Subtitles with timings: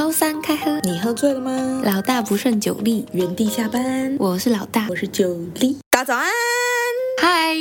[0.00, 1.82] 周三开喝，你喝醉了吗？
[1.84, 4.16] 老大不胜酒力，原地下班。
[4.18, 5.76] 我是老大，我是酒力。
[5.90, 6.26] 大家早安，
[7.20, 7.54] 嗨，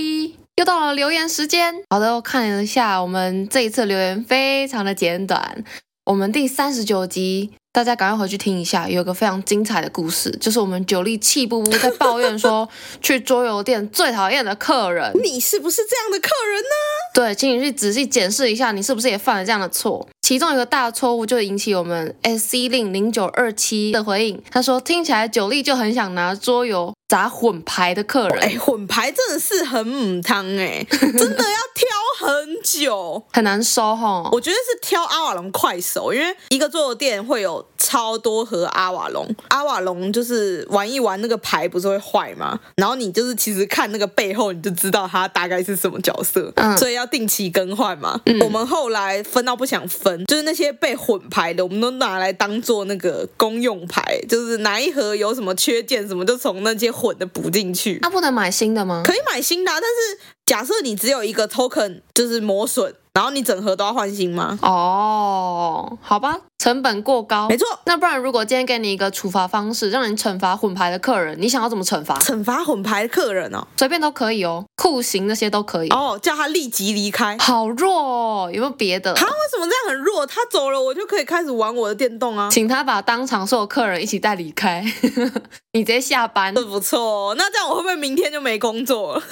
[0.56, 1.76] 又到了留言时间。
[1.90, 5.66] 好的，我看了一下，我们这一次留言非常的简短。
[6.06, 12.70] 我们第三十九集，大家赶快回去听一下，有个非常精彩的故事，就是我们酒力气不不在抱怨说，
[13.04, 15.12] 去桌游店最讨厌的客人。
[15.22, 16.70] 你是不是这样的客人呢？
[17.14, 20.08] 对，请你去仔细检视一下，你是不是也犯了这样的错？
[20.30, 26.94] 其中一个大错误就引起我们 S C 令零九二七的回应，他说听起来九力就很想拿桌游。
[27.10, 28.40] 砸混牌的客人。
[28.40, 34.30] 哎，混牌真的是很母汤哎， 真的要挑很久，很难收哈。
[34.32, 42.60] 我觉得是挑阿瓦隆快手，因为一个桌游店会有超多盒阿瓦隆，阿瓦隆就是玩一玩那个牌不是会坏吗？
[42.76, 48.22] 然后你就是其实看那个背后你就知道它大概是什么角色，嗯，所以要定期更换嘛。
[48.28, 58.00] 嗯，我们后来分到不想分，就是那些被混牌的，我们都拿来当做那个公用牌，就是哪一盒有什么缺件什么，就从那些混的补进去。
[58.02, 59.04] 那、啊、不能买新的吗？
[59.06, 62.94] 可以买新的、啊，但是假设你只有一个 token，就是磨损。
[63.12, 64.58] 然后你整盒都要换新吗？
[64.62, 67.66] 哦，好吧，成本过高，没错。
[67.86, 72.20] 那不然如果今天给你一个处罚方式，让你惩罚混牌的客人，你想要怎么惩罚？
[72.20, 77.38] 惩罚混牌的客人哦，随便都可以哦，酷刑那些都可以哦，叫他立即离开。
[77.40, 79.14] 好弱哦，有没有别的？
[79.14, 80.28] 他为什么这样很弱？
[80.28, 82.50] 他走了，我就可以开始玩我的电动啊。
[82.52, 84.84] 请他把当场所有客人一起带离开，
[85.72, 86.54] 你直接下班。
[86.54, 89.24] 这不错，那这样我会不会明天就没工作了？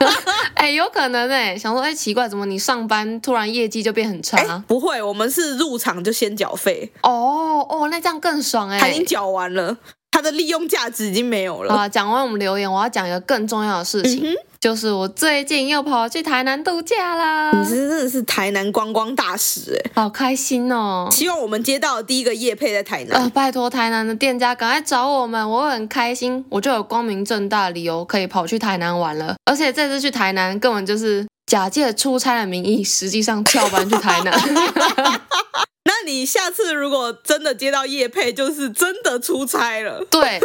[0.54, 4.62] 哎，有可能哎，想说哎，奇怪，怎么你上班突然业绩就变很差？
[4.66, 6.73] 不会，我们是入场就先缴费。
[7.02, 9.76] 哦哦，那这样更爽哎，他已经缴完了，
[10.10, 11.74] 他的利用价值已经没有了。
[11.74, 14.22] 啊，讲完我们留言，我要讲一个更重要的事情。
[14.24, 17.50] 嗯就是我最近又跑去台南度假啦！
[17.52, 21.06] 你是真的是台南观光大使哎，好开心哦！
[21.12, 23.20] 希望我们接到第一个业配在台南。
[23.20, 29.34] 呃，拜托台南的店家赶快找我们，我很开心，我就有光明正大的理由可以跑去台南玩了。
[29.44, 34.32] 而且这次去台南根本就是假借出差的名义，实际上翘班去台南。
[35.84, 40.04] 那你下次如果真的接到叶配，就是真的出差了。
[40.10, 40.40] 对。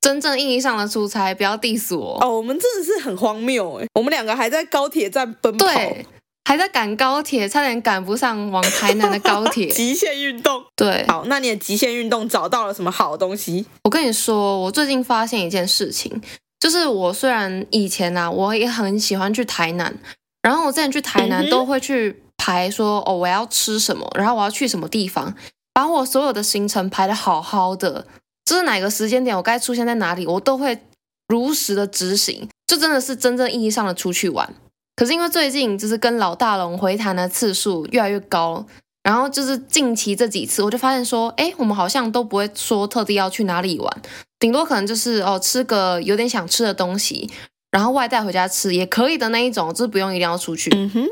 [0.00, 2.34] 真正意义上的出差，不要 diss 我哦。
[2.34, 6.06] 我们真的是很荒谬哎，我们两个还在高铁站奔跑，对，
[6.46, 9.66] 还在赶高铁，差点赶不上往台南的高铁。
[9.68, 11.04] 极限运动，对。
[11.06, 13.66] 好，那你的极限运动找到了什么好东西？
[13.84, 16.22] 我跟你说，我最近发现一件事情，
[16.58, 19.94] 就是我虽然以前啊，我也很喜欢去台南，
[20.40, 25.34] 然后我之前去台南都会去排说，哦，我要吃什么，然后我要去什么地方，
[25.74, 28.06] 把我所有的行程排得好好的。
[28.46, 30.80] 就是哪个时间点我该出现在哪里，我都会
[31.28, 34.54] 如实的执行，就真的是真正意义上的出去玩。
[34.96, 38.66] 可是因为最近就是跟老大龙回弹的次数越来越高，
[39.02, 44.02] 然后就是近期这几次，我就发现说，哎，我们好像都不会说特地要去哪里玩，
[44.38, 47.30] 顶多可能就是哦吃个有点想吃的东西，
[47.70, 50.70] 然后外带回家吃也可以的那一种，就是不用一定要出去。
[50.74, 51.06] 嗯哼。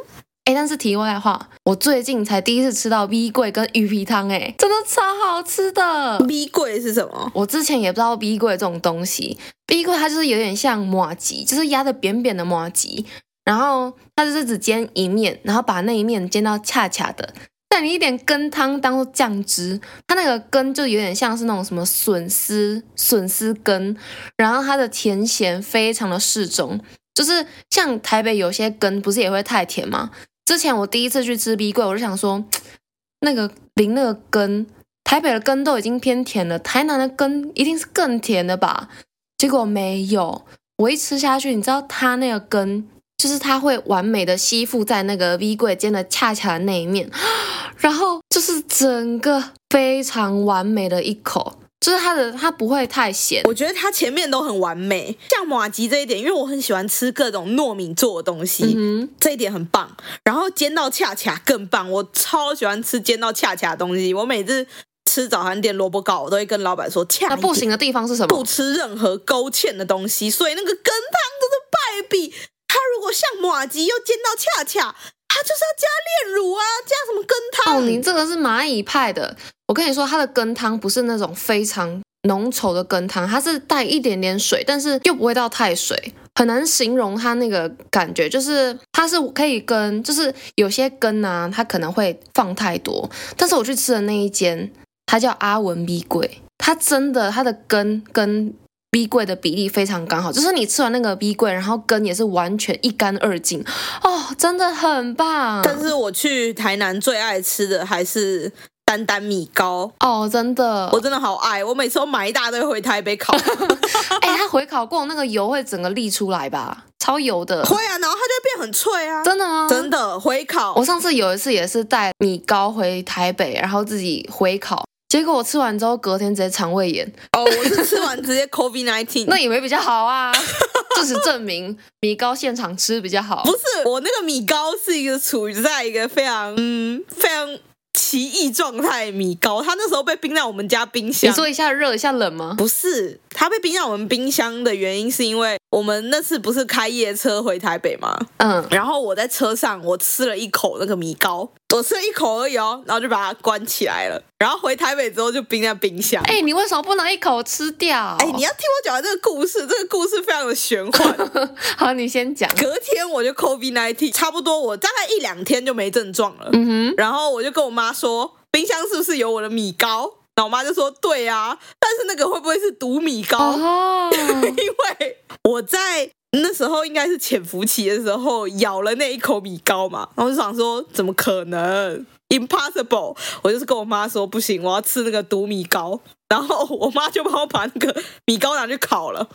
[0.48, 6.18] 哎，但是题外话，我最近才第一次吃到米粿跟鱼皮汤，哎，真的超好吃的。
[6.20, 7.30] 米粿是什么？
[7.34, 9.36] 我之前也不知道米粿这种东西。
[9.70, 13.04] 米粿它就是有点像麻吉，就是压的扁扁的麻吉，
[13.44, 17.34] 然后它就是只煎一面，然后把那一面煎到恰恰的，
[17.68, 19.78] 但你一点羹汤当做酱汁。
[20.06, 23.94] 它那个羹就有点像是那种什么笋丝笋丝羹，
[24.38, 26.80] 然后它的甜咸非常的适中，
[27.14, 30.10] 就是像台北有些羹不是也会太甜吗？
[30.48, 32.42] 之前我第一次去吃 B 柜，我就想说，
[33.20, 34.66] 那个淋那个根，
[35.04, 38.88] 台北的根都已经偏甜了，台南的根一定是更甜的吧？
[39.36, 40.46] 结果没有，
[40.78, 42.88] 我一吃下去，你知道它那个根，
[43.18, 47.10] 就是它会完美的吸附在那个米粿煎的恰恰的那一面，
[47.76, 51.57] 然后就是整个非常完美的一口。
[51.80, 53.42] 就是它的，它不会太咸。
[53.44, 59.96] 我觉得它前面都很完美，像马吉这一点，因为我很喜欢吃各种糯米做的东西，嗯、这一点很棒。
[60.24, 64.12] 然后煎到恰恰更棒，我超喜欢吃煎到恰恰的东西。
[64.12, 64.66] 我每次
[65.08, 67.28] 吃早餐店萝卜糕，我都会跟老板说恰。
[67.28, 68.36] 那不行的地方是什么？
[68.36, 72.34] 不吃任何勾芡的东西，所以那个羹汤真是败笔。
[72.68, 74.94] 它如果像马吉又煎到恰恰，
[75.26, 77.76] 它就是要加炼乳啊，加什么羹汤？
[77.78, 79.36] 哦，你这个是蚂蚁派的。
[79.66, 88.28] 我跟你说，它的羹汤不是那种非常浓稠的羹汤，它是带一点点水，但是又不会到太水，很难形容它那个感觉。
[88.28, 93.08] 就是它是可以跟，就是有些羹啊，它可能会放太多。
[93.36, 94.72] 但是我去吃的那一间，
[95.06, 98.54] 它叫阿文米粿，它真的它的羹跟
[98.90, 103.64] 米粿的比例非常刚好，就是你吃完那个 B 柜，然后根也是完全一干二净，
[104.02, 105.62] 哦，真的很棒。
[105.62, 108.52] 但是我去台南最爱吃的还是。
[108.88, 113.36] 丹丹米糕哦，真的，我真的好爱，我每次都买一大堆回台北烤。
[114.22, 116.86] 哎、欸，它回烤过那个油会整个沥出来吧？
[116.98, 117.62] 超油的。
[117.66, 119.22] 会啊，然后它就会变很脆啊。
[119.22, 119.66] 真的吗？
[119.68, 120.72] 真的回烤。
[120.74, 124.82] 我上次有一次也是带米糕回台北，然后自己回烤。
[125.08, 127.10] 结果我吃完之后，隔天直接肠胃炎。
[127.32, 130.30] 哦，我是吃完直接 COVID nineteen， 那也没比较好啊？
[131.00, 133.42] 事实证明，米糕现场吃比较好。
[133.44, 137.58] 不是，我那个米糕是一个处于在一个非常嗯非常
[137.94, 141.30] 奇异状态米糕，它那时候被冰在我们家冰箱。
[141.30, 142.54] 你说一下热一下冷吗？
[142.58, 148.18] 不是，它被冰在我们冰箱的原因是因为我们那次不是开夜车回台北吗？
[148.38, 151.50] 嗯，然后我在车上我吃了一口那个米糕。
[151.74, 154.20] 我吃了一口而已哦，然后就把它关起来了。
[154.38, 156.22] 然后回台北之后就冰在冰箱。
[156.24, 158.16] 哎，你为什么不能一口吃掉？
[158.18, 161.30] 哎，你要听我讲完这个故事，这个故事非常的玄幻。
[161.76, 162.48] 好，你先讲。
[162.56, 166.48] 隔天我就 COVID-19，差不多我大概一两天就没症状了。
[166.54, 166.94] 嗯哼。
[166.96, 170.14] 然后我就跟我妈说，冰箱是不是有我的米糕？
[170.38, 173.38] 然后我妈就说，对啊，但是那个会不会是毒米糕？
[173.38, 174.08] 哦。
[174.14, 176.10] 因为我在。
[176.32, 183.16] 那时候应该是潜伏期的时候，咬了那一口米糕嘛，然后就想说怎么可能，impossible！
[183.40, 185.98] 我就是跟我妈说不行，我要吃那个毒米糕，
[186.28, 189.26] 然后我妈就帮我把那个米糕拿去烤了，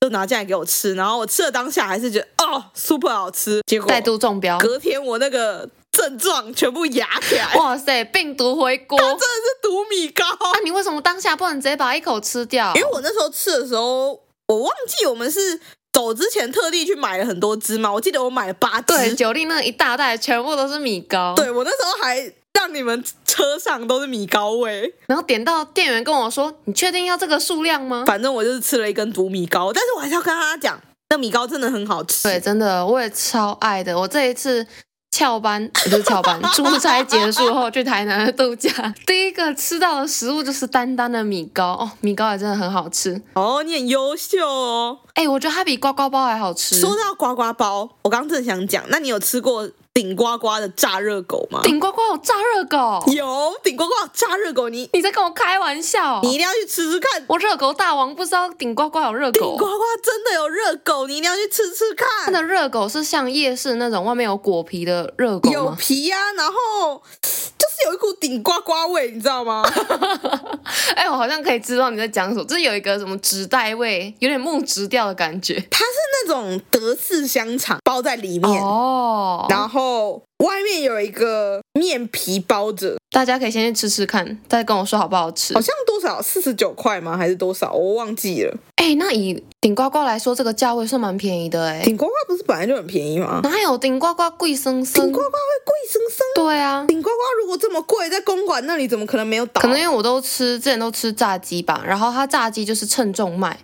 [0.00, 9.51] 就拿进来给我吃，然后我吃了当下还是觉得哦，super 好吃，结果再度中标，隔天我那个症状全部压起来，哇塞，病毒回锅，真的是
[10.08, 10.24] 毒米糕！
[10.40, 12.72] 那、啊、你为什么当下不能直接把一口吃掉？
[12.74, 15.60] 因为我那时候吃的时候，我忘记我们是。
[15.92, 18.96] 走之前特地去买了很多只嘛，我记得我买了八只。
[18.96, 21.34] 对，九粒那一大袋全部都是米糕。
[21.36, 32.22] 对，我那时候还让你们车上都是米糕味，然后点到店员跟我说：“你确定要这个数量吗？”反正我就是吃了一根毒米糕，但是我还是要跟他讲，那米糕真的很好吃。
[32.22, 34.00] 对，真的我也超爱的。
[34.00, 34.66] 我这一次。
[35.12, 38.70] 翘班 不是翘班，出差结束后去台南的度假，
[39.06, 46.80] 第一个吃到的食物就是丹丹的米糕哦，米糕也真的很好吃哦，你很优秀哦，哎，我觉得它比呱呱包还好吃。
[46.80, 49.68] 说到呱呱包，我刚刚正想讲，那你有吃过？
[49.94, 51.60] 顶呱呱的炸热狗吗？
[51.62, 53.04] 顶呱呱有炸热狗？
[53.12, 56.18] 有，顶呱呱有炸热狗，你你在跟我开玩笑？
[56.22, 57.22] 你一定要去吃吃看。
[57.26, 59.32] 我热狗大王不知道顶呱呱有热狗。
[59.32, 62.08] 顶呱呱真的有热狗，你一定要去吃吃看。
[62.24, 65.54] 它的热狗是像夜市那种外面有果皮的热狗吗？
[65.54, 69.62] 有皮呀、啊，然后就是有一股顶呱呱味，你知道吗？
[70.96, 75.62] 哎，我好像可以知道你在讲什么，就是有一个什么纸袋味，有点木质调的感觉。
[75.70, 75.90] 它是
[76.24, 79.81] 那种德式香肠包在里面哦，然后。
[79.82, 85.52] 后外面有一个面皮包着，大家可以先去吃吃看，再跟我说好不好吃。
[85.54, 87.16] 好像多少四十九块吗？
[87.16, 87.72] 还是多少？
[87.72, 88.56] 我忘记了。
[88.76, 91.82] 哎，那以顶呱呱来说，这个价位算蛮便宜的哎。
[91.84, 93.40] 顶呱呱不是本来就很便宜吗？
[93.42, 95.04] 哪有顶呱呱贵生生？
[95.04, 96.26] 顶呱呱会贵生生？
[96.34, 99.60] 对啊，顶呱呱如果这么贵，在公馆那里怎么可能没有倒？
[99.60, 103.58] 可能因为我都吃，之前都吃炸鸡吧，然后它炸鸡就是称重卖。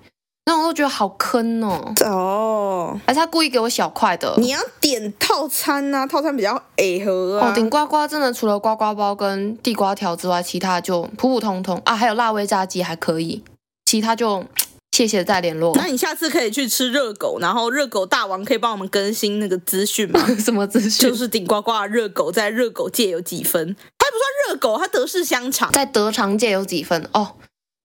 [0.48, 1.92] 那我都觉得好坑哦！
[2.06, 4.34] 哦，还是他故意给我小块的。
[4.38, 7.50] 你要点套餐啊，套餐比较矮盒啊。
[7.50, 11.94] 哦，顶呱呱真的除了呱呱包跟地瓜条之外，其他就普普通通啊。
[11.94, 13.44] 还有辣味炸鸡还可以，
[13.84, 14.42] 其他就
[14.96, 15.74] 谢谢再联络。
[15.76, 20.18] 那你下次可以去吃热狗，然后热狗大王可以帮我们更新那个资讯吗？
[20.42, 21.10] 什么资讯？
[21.10, 23.76] 就是顶呱呱的热狗在热狗界有几分？
[23.98, 27.32] 它不算热狗，它德式香肠在德肠界有几分哦？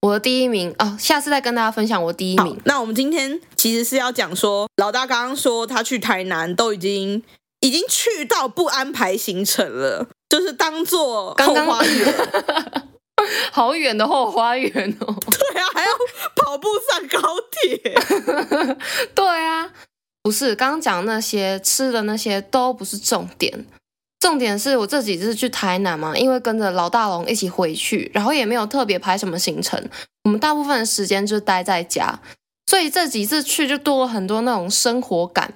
[0.04, 2.60] 我的第一名哦，下次再跟大家分享我第一名。
[2.66, 7.24] 那我们今天其实是要讲说，老大刚刚说他去台南都已经
[7.62, 12.84] 已经去到不安排行程了，就是当做后花园，刚刚
[13.54, 15.06] 好远的后花园哦。
[15.32, 15.92] 对啊，还要
[16.36, 17.96] 跑步上高铁。
[19.16, 19.72] 对啊，
[20.22, 23.66] 不是刚刚讲那些吃的那些都不是重点。
[24.24, 29.78] 重点是我这几次去台南嘛，因为跟着老大龙一起回去，然后也没有特别排什么行程，
[30.24, 32.18] 我们大部分的时间就待在家，
[32.66, 35.54] 所以这几次去就多了很多那种生活感，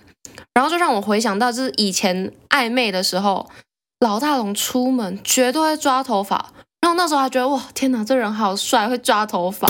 [0.53, 3.50] 然后就让我回想到就是以前暧昧的时候，
[4.01, 9.65] 老大龙出门绝对会抓头发，然后那时候还觉得哇天哪，这人好帅，会抓头发，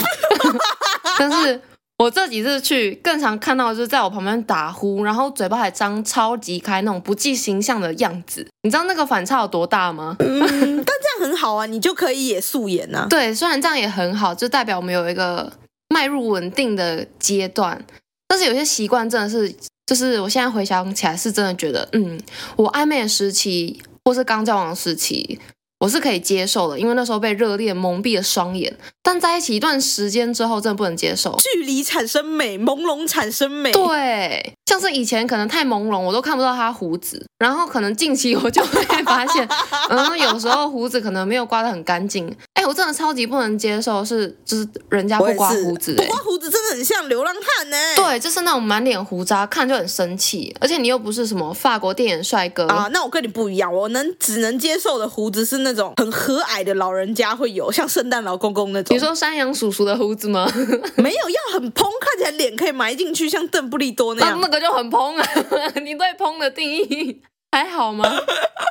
[1.20, 1.62] 但是。
[1.98, 8.48] 我这几次去，更常看到的就是在我旁边打呼，然后嘴巴还张超级开那种不计形象的样子。
[8.62, 10.16] 你知道那个反差有多大吗？
[10.22, 13.08] 嗯，但这样很好啊，你就可以也素颜啊。
[13.10, 15.52] 对，虽然这样也很好，就代表我们有一个
[15.90, 17.84] 迈入稳定的阶段。
[18.28, 19.52] 但是有些习惯真的是，
[19.88, 22.20] 就是我现在回想起来，是真的觉得，嗯，
[22.58, 25.40] 我暧昧的时期或是刚交往的时期，
[25.80, 28.76] 我是可以接受的，因为那时候被热恋蒙蔽了双眼。
[29.04, 31.38] 但在一起一段时间之后，真的不能接受。
[31.38, 33.72] 距离产生美，朦胧产生美。
[33.72, 37.26] 对，像是以前可能太朦胧，我都看不到他胡子。
[37.40, 39.48] 然后可能近期我就会发现，
[39.90, 42.36] 嗯，有时候胡子可能没有刮得很干净。
[42.54, 47.78] 哎，我真的超级不能接受是，就是人家不刮胡子，不刮胡子真的很像流浪汉呢。
[47.96, 50.54] 对，就是那种满脸胡渣，看就很生气。
[50.60, 58.94] 而且你又不是什么法国电影帅哥啊，那我跟你不一样，我能只能接受的胡子是那种很和蔼的老人家会有，像圣诞老公公那种。
[58.96, 60.52] 你说山羊叔叔的胡子吗？
[60.98, 64.40] 没有，要很蓬，看起来脸可以埋进去，像邓布利多那样。
[64.42, 65.28] 那，那个就很蓬啊！
[65.84, 67.22] 你对蓬的定义
[67.52, 68.06] 还好吗？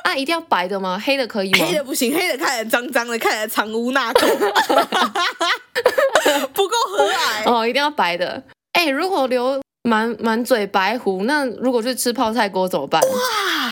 [0.03, 1.01] 啊，一定要白的吗？
[1.03, 1.65] 黑的可以吗？
[1.65, 4.27] 黑的不行，黑的看起来脏脏的，看起来藏污纳垢，
[6.53, 7.51] 不够和蔼。
[7.51, 8.43] 哦，一定要白的。
[8.73, 13.01] 哎，如果留满满嘴白胡，那如果去吃泡菜锅怎么办？
[13.01, 13.69] 哇！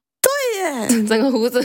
[1.07, 1.62] 整个胡子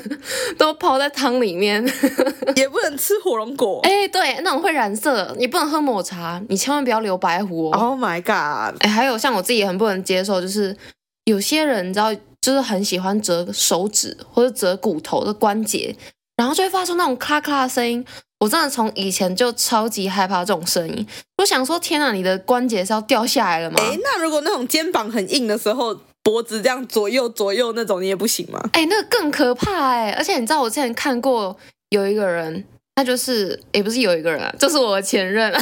[0.59, 1.83] 都泡在汤里面，
[2.57, 3.81] 也不能吃火龙果。
[3.85, 7.79] 哎，对，那种会染色，你不能喝抹茶，你千万不要留白胡哦。
[7.79, 8.77] Oh my god！
[8.81, 10.77] 哎，还有像我自己也很不能接受，就是
[11.25, 15.95] 有些人你知道，就是很喜欢折手指或者折骨头的关节，
[16.37, 18.05] 然后就会发出那种咔咔的声音。
[18.41, 23.79] 我真的从以前就超级害怕这种声音，我想说，天哪，你的关节是要掉下来了吗？
[23.83, 25.97] 哎，那如果那种肩膀很硬的时候。
[26.23, 28.61] 脖子这样左右左右那种你也不行吗？
[28.73, 30.11] 哎，那个更可怕哎！
[30.13, 31.57] 而且你知道我之前看过
[31.89, 35.51] 有一个人，他就是也不是有一个人啊，就是我的前任。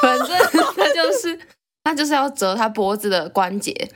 [0.00, 0.28] 反正
[0.76, 1.38] 他就是
[1.82, 3.90] 他就是要折他脖子的关节，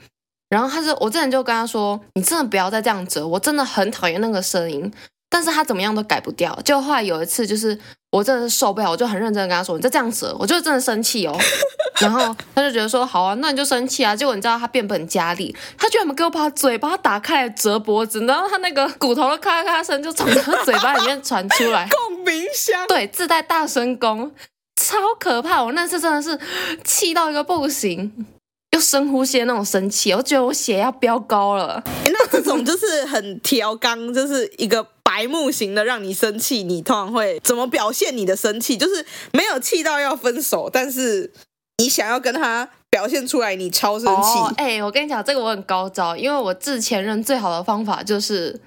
[0.49, 4.91] 然后他就我之前就跟他说：“你真的不要再这样折，我真的很讨厌那个声音。”
[5.29, 6.59] 但是他怎么样都改不掉。
[6.65, 7.79] 就后来有一次就是。
[8.11, 11.37] 我真的是受不了，我就很认真的跟他说：“你再这样子，我就真的生气哦。
[12.01, 24.31] ”然后他就觉得说：“好啊，那你就生气啊。”结果你知道他变本加厉，他居然给我把嘴巴打开来折脖子，然后他那个骨头的咔咔声就从他嘴巴里面传出来， 共鸣箱，对，自带大声功，
[24.75, 25.63] 超可怕！
[25.63, 26.39] 我那次真的是
[26.83, 28.25] 气到一个不行，
[28.71, 31.83] 又深呼吸的那种生气，我觉得我血压飙高了。
[32.05, 34.85] 那这种就是很调刚，就是一个。
[35.09, 38.77] 白目型的让你生气，你通常会怎么表现你的生气？
[38.77, 41.33] 就是没有气到要分手，但是
[41.79, 44.53] 你想要跟他表现出来，你超生气。
[44.57, 48.61] 哎、哦欸，我跟你讲，这个我很高招，因为我治前任最好的方法就是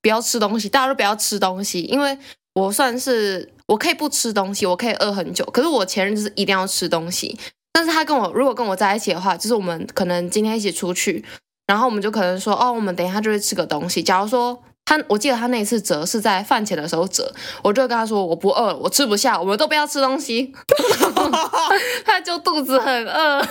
[0.00, 2.16] 不要吃东西，大家都不要吃东西，因为
[2.54, 7.38] 我算是我可以不吃东西，我可以饿很久，可是我前任就是一定要吃东西。
[7.74, 11.22] 但是他跟我如果跟我在一起的话，就是我们可能今天一起出去，
[11.66, 14.02] 然后我们就可能说，哦，我们等一下就会吃个东西。
[14.02, 14.58] 假如说。
[14.86, 20.52] 他，我记得他那一次折是在饭前的时候折，我就跟他说我不饿，我吃不下，我们都不要吃东西。
[22.04, 23.42] 他就肚子很饿，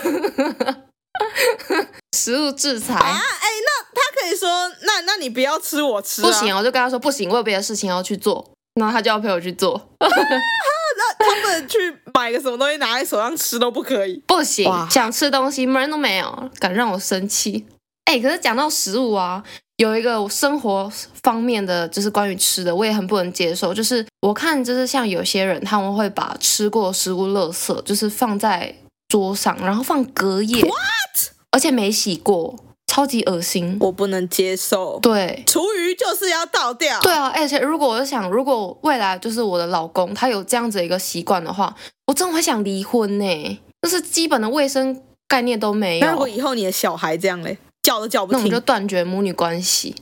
[2.16, 3.18] 食物制裁啊！
[3.18, 4.48] 哎，那他可以说，
[4.82, 6.28] 那那你不要吃，我吃啊。
[6.28, 9.88] 不行，我就跟他说不行，我有别的事情要去做，然后他就要陪我去做。
[10.96, 11.78] 那他们去
[12.12, 14.22] 买个什么东西拿在手上吃都不可以？
[14.26, 17.66] 不行，想吃东西门都没有，敢让我生气。
[18.04, 19.42] 哎，可是讲到食物啊。
[19.78, 20.88] 有一个生活
[21.24, 23.74] 方面的，就是关于吃的，我也很不能接受。
[23.74, 28.72] 就是我看，就是像有些人，他们会把吃过的食物垃圾，就是放在
[29.08, 31.32] 桌上，然后放隔夜，What?
[31.50, 32.54] 而且没洗过，
[32.94, 35.00] 超级恶心，我不能接受。
[35.00, 37.00] 对，厨余就是要倒掉。
[37.00, 41.74] 对啊，而且如果我就想，如果未来就是我的老公他有这样子一个习惯的话，
[42.06, 43.60] 我真的会想离婚呢。
[43.82, 46.06] 就是基本的卫生概念都没有。
[46.06, 47.58] 那如果以后你的小孩这样嘞？
[47.82, 49.96] 叫都叫不听，那我们就断绝母女关系。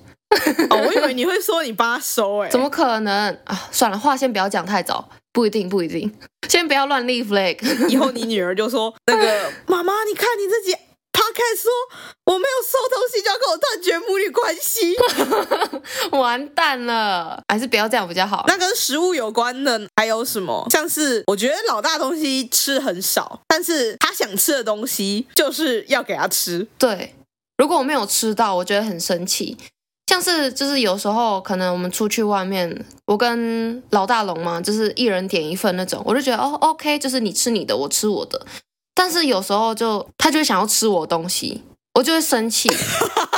[0.69, 3.69] 哦，我以为你会说你帮他收哎， 怎么可能啊？
[3.73, 6.13] 算了，话先不要讲太早，不一定，不一定，
[6.47, 7.57] 先不要乱立 flag。
[7.89, 10.77] 以后你女儿就说那个 妈妈，你看你自己
[11.13, 11.71] podcast 说
[12.25, 14.97] 我没有收东西就要跟我断绝母女关系，
[16.17, 18.45] 完蛋了，还是不要这样比较好。
[18.49, 20.67] 那跟食物有关的还有什么？
[20.71, 27.15] 像是我觉得老大东西吃很少，但是他想吃的东西就是要给他吃，对。
[27.59, 29.57] 如果我没有吃到，我觉得很生气。
[30.09, 38.45] 像是就是有时候可能我们出去外面，我跟老大龙嘛，就是一人点一份那种，我就觉得哦，OK，就是你吃你的，我吃我的。
[38.95, 41.63] 但是有时候就他就会想要吃我东西，
[41.95, 42.69] 我就会生气。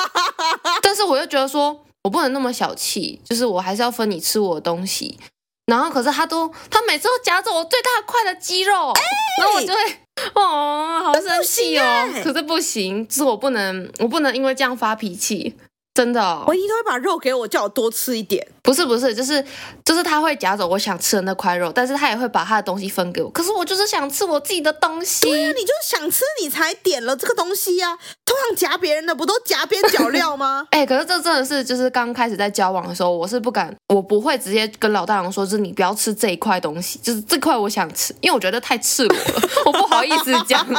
[0.82, 5.18] 但是我又觉得说我不能那么小气，就是我还是要分你吃我的东西。
[5.66, 9.00] 然后可是他都他每次都夹着我最大块的鸡肉，欸、
[9.40, 9.98] 然后我就会。
[10.34, 12.08] 哦，好生气哦！
[12.22, 15.56] 可是不行，就是我不能，我不能因为这样发脾气。
[15.92, 18.46] 真的哦，维尼都会把肉给我，叫我多吃一点。
[18.64, 19.44] 不是不是，就是
[19.84, 23.28] 就是他会夹走我想吃的那块肉，但是他也会把他的东西分给我。
[23.30, 25.20] 可是我就是想吃我自己的东西。
[25.20, 27.98] 对呀、啊，你就是想吃，你才点了这个东西呀、啊。
[28.24, 30.66] 通常夹别人的不都夹边角料吗？
[30.72, 40.66] 哎、欸，可是这真的是就是刚开始在交往的时候，我是不敢，我不会直接跟老大娘说，就是你不要吃这一块东西，就是这块我想吃，因为我觉得太赤裸了， 我不好意思讲。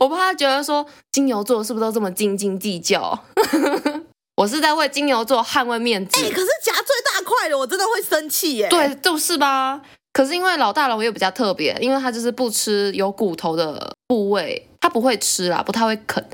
[0.00, 3.22] 我怕他觉得说金牛座是不是都这么斤斤计较？
[4.36, 6.20] 我是在为金牛座捍卫面子。
[6.20, 8.68] 哎、欸，可是夹最大块的，我真的会生气耶。
[8.68, 9.80] 对，就是吧？
[10.12, 16.24] 可是因为老大龙也比较特别，因为他就是不吃有骨头的部位，他不会吃啦，不太会啃。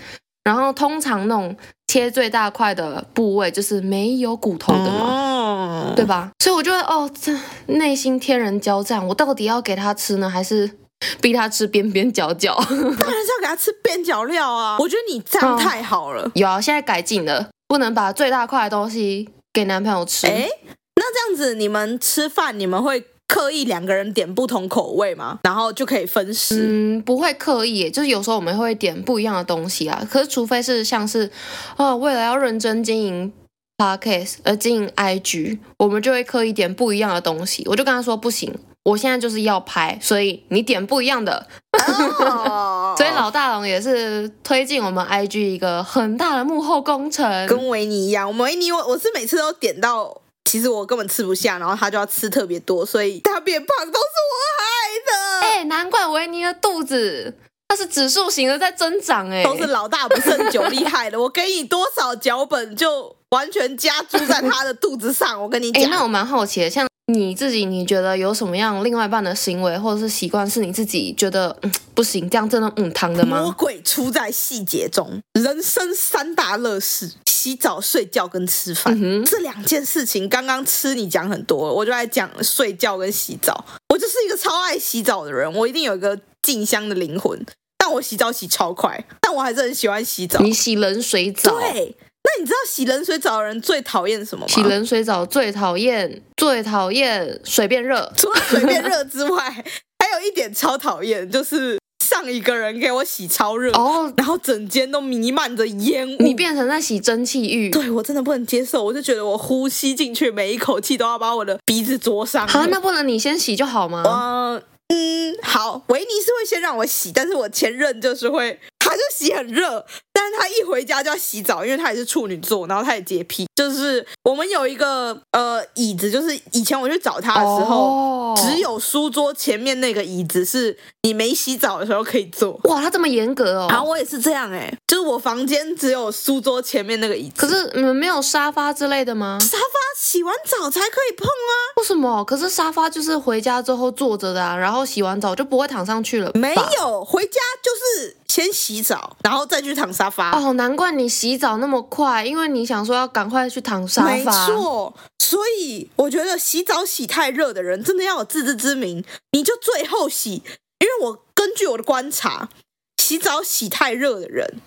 [0.44, 1.54] 然后通常那种
[1.88, 6.30] 切最大块的部位就是没有骨头的嘛，嗯、对吧？
[6.42, 10.78] 所以我就会哦，这内心天人交战，我到底要给他吃呢，还是？
[11.20, 14.76] 逼他吃边边角角， 当然是要给他吃边角料啊！
[14.80, 16.22] 我觉得你这样太好了。
[16.22, 20.26] 哦、有啊，现在改进了，不能把最大块的东西给男朋友吃。
[20.26, 20.48] 哎，
[20.96, 25.38] 那这样子你们吃饭，你们会刻意两个人点不同口味吗？
[25.44, 26.66] 然后就可以分食？
[26.66, 30.02] 嗯，不会刻意，就是有时候我们会点不一样的东西啊。
[30.10, 31.30] 可是除非是像是
[31.76, 33.32] 啊，为了要认真经营
[33.76, 37.62] Podcast 而经营 IG，我们就会刻意点不一样的东西。
[37.66, 38.52] 我就跟他说不行。
[38.84, 41.46] 我现在就是要拍，所以你点不一样的。
[41.72, 41.78] Oh.
[42.98, 48.26] 所以老大龙也是推进我们 IG 一个很大的幕后工程，跟维尼一样。
[48.26, 54.66] 我们维尼我我是每次都点到，其实我根本吃不下，然后他就要吃特别多，所以他变胖都是我害
[55.06, 55.46] 的。
[55.46, 57.32] 哎、欸，难怪维尼的肚子
[57.68, 61.20] 它是指数型的在增长，哎，都是老大不胜酒厉害的。
[61.20, 65.40] 我给你多少脚本，就完全加注在他的肚子上。
[65.40, 66.87] 我跟你讲，欸、那我蛮好奇的，像。
[67.10, 73.40] 你自己你觉得有什么样另外一半的行为或者是习惯是你自己觉得嗯不行，这样真的嗯汤的吗？
[73.42, 78.94] 魔鬼出在细节中，人生三大乐事：洗澡、睡觉跟吃饭。
[79.24, 83.64] 这两件事情，刚刚吃你讲很多，我就来讲睡觉跟洗澡。
[83.88, 87.44] 我就是一个超爱洗澡的人，我一定有一个静香的灵魂。
[87.78, 90.40] 但我洗澡洗超快，但我还是很喜欢洗澡。
[90.40, 91.58] 你洗冷水澡？
[91.58, 91.96] 对。
[92.28, 94.52] 那你知道洗冷水澡的人最讨厌什么吗？
[94.52, 112.46] 洗冷水澡最讨厌最讨厌水变热，除了水变热之外，还有一点超讨厌，就是上一个人给我洗超热哦，然后整间都弥漫着烟雾，你变成在洗蒸汽浴，对，我真的不能接受，我就觉得我呼吸进去每一口气都要把我的鼻子灼伤。
[112.46, 114.02] 好，那不能你先洗就好吗？
[114.06, 118.58] 嗯嗯，好，维尼是会先让我洗，但是我前任就是会。
[118.88, 123.46] 他就洗很热，但是他一回家就要洗澡，因为他也是处女座，然后他也洁癖。
[123.54, 132.58] 就是我们有一个呃椅子，就是以前我去找他的时候，哦、只有书桌前面那个椅子是你没洗澡的时候可以坐。
[132.64, 133.66] 哇，他这么严格哦！
[133.68, 137.34] 然后我也是这样哎、欸，就是我房间只有书桌前面那个椅子。
[137.36, 139.38] 可是你们没有沙发之类的吗？
[139.40, 141.52] 沙发洗完澡才可以碰啊？
[141.78, 142.24] 为什么？
[142.24, 146.30] 可是沙发就是回家之后坐着的啊，然后洗完澡就不会躺上去了。
[146.34, 148.78] 没有，回家就是先洗。
[148.88, 150.30] 洗澡，然后再去躺沙发。
[150.30, 154.08] 哦，难怪你洗澡那么快，因为你想说要赶快去躺沙发。
[154.08, 160.42] 没错，所以我觉得洗澡洗太热的人，真的要有自知之明，你就最后洗。
[160.78, 162.48] 因为我根据我的观察，
[162.96, 164.62] 洗澡洗太热的人，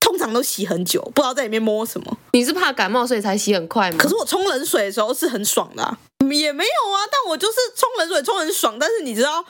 [0.00, 2.16] 通常都洗很久，不知道在里面摸什么。
[2.32, 3.98] 你是怕感冒，所以才洗很快吗？
[3.98, 5.98] 可是我冲冷水的时候是很爽的啊，
[6.30, 8.78] 也没有啊，但我就是冲冷水冲很爽。
[8.78, 9.44] 但是你知道。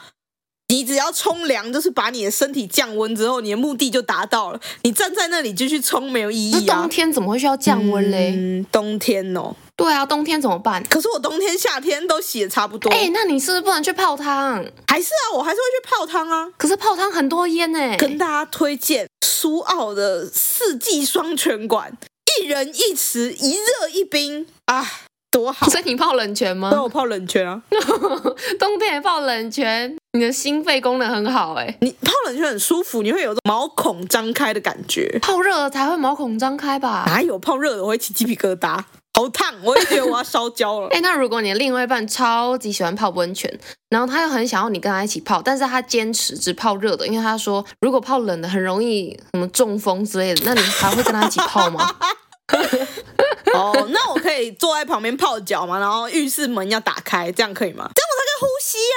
[0.68, 4.60] 你只要冲凉，就是把你的身体降温之后，你的目的就达到了。
[4.82, 6.80] 你站在那里继续冲没有意义啊！
[6.80, 8.34] 冬天怎么会需要降温嘞？
[8.36, 9.54] 嗯，冬天哦。
[9.76, 10.82] 对啊，冬天怎么办？
[10.90, 12.90] 可是我冬天、夏天都洗的差不多。
[12.90, 14.64] 哎，那你是不是不能去泡汤？
[14.88, 16.48] 还是啊，我还是会去泡汤啊。
[16.56, 17.96] 可是泡汤很多烟呢。
[17.96, 21.96] 跟大家推荐苏澳的四季双泉馆，
[22.40, 24.84] 一人一池，一热一冰啊。
[25.28, 25.68] 多好！
[25.68, 26.70] 所以你泡冷泉吗？
[26.70, 27.60] 对，我泡冷泉啊。
[28.58, 31.76] 冬天也泡冷泉，你的心肺功能很好哎。
[31.82, 35.18] 你泡冷泉很舒服，你会有种毛孔张开的感觉。
[35.20, 37.04] 泡热了才会毛孔张开吧？
[37.06, 39.54] 哪有泡热了我会起鸡皮疙瘩，好烫！
[39.62, 40.88] 我也觉得我要烧焦了。
[40.88, 43.52] 哎， 那如果你的另外一半超级喜欢泡温泉，
[43.90, 51.94] 然后他又很想要你跟他一起泡，但是他坚持只泡热的，因为他说如果泡冷的很容易什么中风之类的，那你还会跟他一起泡吗？
[53.54, 55.78] 哦，那我可以坐在旁边泡脚吗？
[55.78, 57.90] 然后浴室门要打开，这样可以吗？
[57.94, 58.02] 这
[58.40, 58.96] 呼吸呀、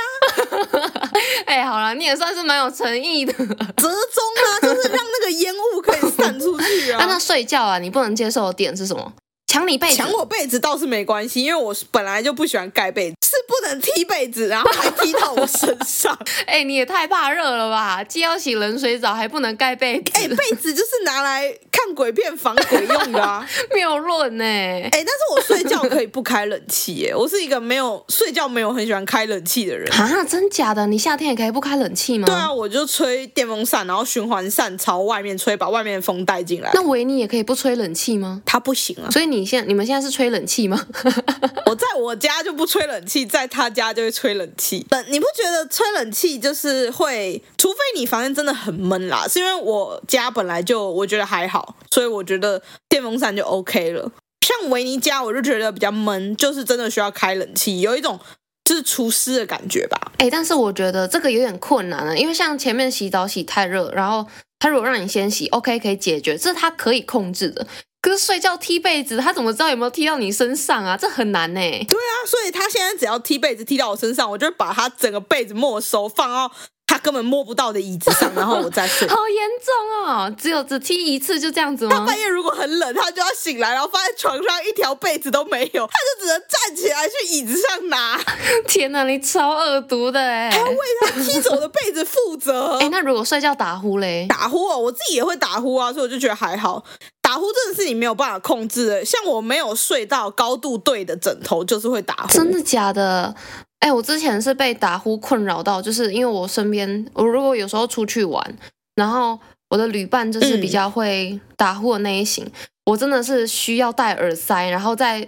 [0.81, 1.01] 啊。
[1.45, 3.33] 哎、欸，好了，你也算是蛮有诚意的。
[3.33, 6.97] 折中啊， 就是让那个烟雾可以散出去啊。
[7.01, 9.13] 那他睡觉啊，你不能接受的点是什么？
[9.47, 16.15] 抢你被子，抢我被子倒是没关系，因为我本来就不喜欢盖被子，是不能踢被子，然后还踢到我身上。
[16.45, 18.03] 哎、欸，你也太怕热了吧？
[18.03, 20.11] 既要洗冷水澡，还不能盖被子。
[20.13, 21.51] 哎、欸，被子就是拿来
[21.89, 24.43] 看鬼片防鬼用的啊， 谬论呢。
[24.43, 30.85] 哎，但是我睡觉可以不开冷气耶，我是一个没有睡觉没有很喜欢开冷气的人啊，真假的？
[30.87, 32.25] 你夏天也可以不开冷气吗？
[32.27, 36.69] 对啊，我就吹电风扇，然后循环扇朝外面吹，把外面的风带进来。
[36.73, 38.41] 那维尼也可以不吹冷气吗？
[38.45, 40.85] 他不行啊，所以你现在你们现在是吹冷气吗？
[41.65, 44.85] 我在我家就不吹冷气，在他家就会吹冷气。
[44.89, 54.11] 但你不觉得吹冷气就是会，除非你房间真的很闷啦，是因为我家本来就我觉得还好，所以我觉得电风扇就 OK 了。
[54.41, 58.19] 像维尼家，我就觉得比较闷，就是真的需要开冷气，有一种
[58.63, 60.11] 就是除湿的感觉吧。
[60.17, 64.25] 哎，但是我觉得这个有点困难了，因为像前面洗澡洗太热，然后
[64.57, 67.67] 他如果让你先洗，OK 可以解决，这是他可以控制的。
[68.01, 70.95] 可是睡觉踢被子，他怎么知道有没有踢到你身上啊？
[70.95, 71.59] 这很难呢。
[71.59, 76.55] 对啊，所以他现在只要踢被子踢到我身上，我就把他整个被子没收，放到他
[76.99, 79.07] 根本摸不到的椅子上，然后我再睡。
[79.09, 80.35] 好严重哦！
[80.37, 81.97] 只有只踢一次就这样子吗？
[81.99, 88.19] 他半夜如果很冷，他就要醒来，然后发现床上一条被子都没有，他就只能站起来去椅子上拿。
[88.67, 90.49] 天哪，你超恶毒的哎！
[90.49, 92.77] 还要为他踢走的被子负责。
[92.81, 94.25] 哎，那如果睡觉打呼嘞？
[94.27, 96.83] 打呼哦，我自己也会打呼啊，所以我就觉得还好。
[97.21, 102.29] 打呼真的是你没有办法控制的，像我没有睡到高度对的枕头，就是会打呼。
[102.29, 103.35] 真的假的？
[103.79, 108.57] 哎，我之前是被打呼困扰到，就是因为我身边，我如果有时候出去玩，
[108.95, 109.39] 然后
[109.69, 112.51] 我的旅伴就是比较会打呼的那一型，嗯、
[112.85, 115.27] 我真的是需要戴耳塞，然后在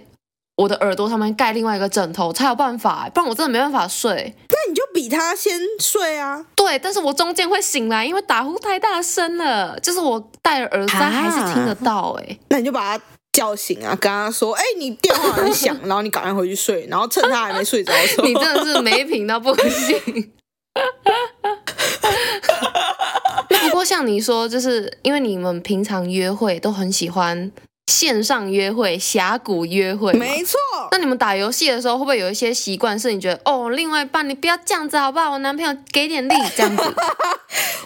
[0.56, 4.34] 我的耳朵上面盖另外一个枕头才有办法，不然我真的没办法睡。
[4.50, 6.44] 那你就比他先睡啊！
[6.54, 9.80] 对，但是我中间会醒来，因为打呼太大声了。
[9.80, 12.36] 就是我戴着耳塞还是听得到哎、欸啊。
[12.50, 20.32] 那你就把他叫醒啊，跟他说：“哎、欸，你电话很响， 然后你赶快回去睡，然后趁他还没睡着的时候。”你真的是没品到不行。
[23.48, 27.50] 不过像你说，就是因为你们平常约会都很喜欢。
[27.88, 30.56] 线上约会、峡谷约会，没错。
[30.92, 35.32] 那你们打游戏的时候，会不会有一些习惯是你觉得哦，另外一半你不要这样子好不好？
[35.32, 36.82] 我男朋友给点力这样子。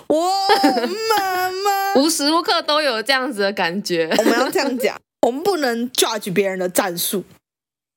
[0.08, 0.30] 我
[1.18, 4.08] 妈妈无时无刻都有这样子的感觉。
[4.18, 7.24] 我们要这样讲，我们不能 judge 别人的战术，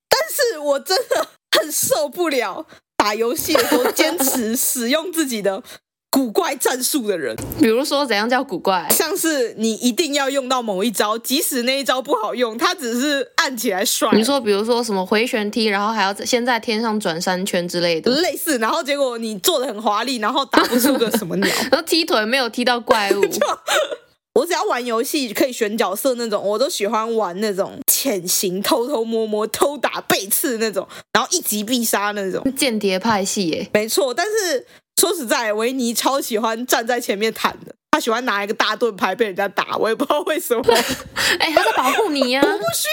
[0.10, 1.28] 但是我真的
[1.60, 2.66] 很受不了
[2.98, 5.64] 打游戏的时候坚持使用自己的。
[6.12, 8.88] 古怪战术的人，比如说怎样叫古怪？
[8.90, 14.10] 像是你一定要用到某一招，即使那一招不好用，它只是按起来帅。
[14.14, 18.58] 你说，比如说什么回旋踢，然后还要先在天上转三圈之类的，类似。
[18.58, 23.22] 然后结果你做的很华丽，然后打不出个什么鸟， 然后踢腿没有踢到怪物。
[24.34, 33.70] 我只要玩游戏可以选角色那种，我都喜欢玩那种潜行、偷偷摸摸、偷打背刺那种，然后一击必杀那种间谍派系耶。
[33.74, 34.66] 没错，但是。
[35.00, 40.62] 说实在，维尼超喜欢站在前面坦的，他喜欢拿一个大盾牌被人家打，我也不知道为什么。
[41.40, 42.44] 哎、欸，他在保护你呀、啊！
[42.46, 42.90] 我不需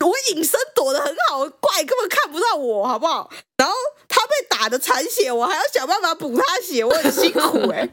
[0.00, 3.28] 要，我我隐身躲得很好，怪根本看不到我，好不好？
[3.58, 3.74] 然后
[4.08, 7.90] 他被打的残血，我还要想办法补他血，我很辛苦哎、欸。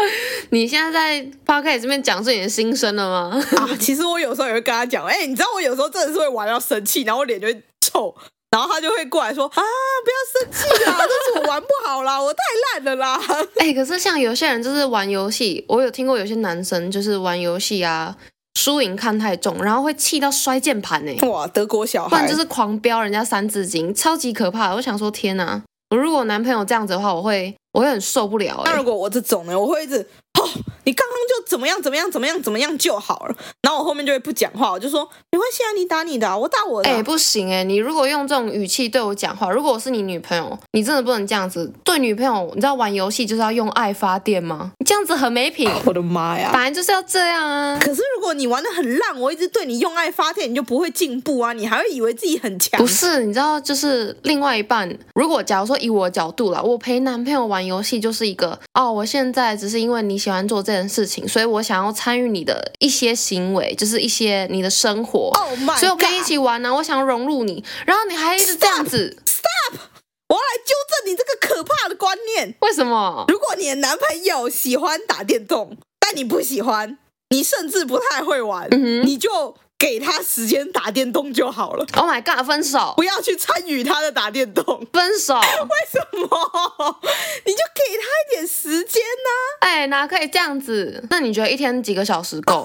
[0.50, 3.42] 你现在在 Podcast 这边讲出你的心声了吗？
[3.56, 8.14] 啊，其实我有时候也会跟他讲，哎、欸，你知道我有时候真的是会玩到生气，然后我脸就会臭。
[8.50, 9.62] 然后他就会过来说啊，
[10.04, 12.38] 不要生气啦，这是我玩不好啦， 我太
[12.74, 13.18] 烂了啦。
[13.56, 18.14] 哎、欸，可是像有些人就是玩游戏，我有听过有些男生就是玩游戏啊，
[18.60, 21.16] 输赢看太重，然后会气到摔键盘呢。
[21.26, 24.74] 哇，德国小孩，不然就是狂飙人家三字经，超级可怕。
[24.74, 28.62] 我想说，天哪，我如果男朋友这样子的话，我会我会很受不了。
[28.64, 30.08] 那如果我这种呢，我会一直。
[30.40, 30.48] 哦，
[30.84, 36.90] 你刚刚就怎么样怎么样怎么样怎么样就好了，然后我后面就会不讲话，我就说没关系啊，你打你的，我打我的。
[36.90, 42.50] 哎，不行哎，你如果用这种语气对我讲话，如果我是你女朋友，你真的不能这样子对女朋友。
[42.54, 44.72] 你知道玩游戏就是要用爱发电吗？
[44.78, 45.70] 你这样子很没品。
[45.84, 47.78] 我的妈呀，本来就是要这样啊。
[47.80, 52.80] 可是如果你玩的很烂，我一直对你用爱发电，你就不会进步啊，你还会以为自己很强。
[52.80, 61.26] 不是，你知道，就是另外一半，如果假如说以我的角度啦，我陪男朋友玩游戏就是一个哦，我现在只是因为你喜欢做这件事情。
[61.26, 66.74] 所以我想要参与你的一些行为，就是一些你的生活，oh、所以我跟你一起玩呢、啊。
[66.74, 69.16] 我想要融入你，然后你还一直这样子。
[69.26, 69.80] Stop！, Stop!
[70.28, 72.54] 我要来纠正你这个可怕的观念。
[72.60, 73.24] 为什么？
[73.28, 76.98] 如果你的男朋友喜欢打电动，但你不喜欢，
[77.30, 78.68] 你甚至不太会玩，
[79.04, 79.56] 你就。
[79.82, 81.84] 给他时间打电动就好了。
[81.94, 82.94] Oh my god，分手！
[82.96, 84.64] 不要去参与他的打电动。
[84.92, 85.34] 分手？
[85.34, 85.42] 为
[85.90, 87.00] 什么？
[87.44, 89.66] 你就给他一点时间呢、啊？
[89.66, 91.04] 哎，哪可以这样子？
[91.10, 92.64] 那你觉得一天几个小时够？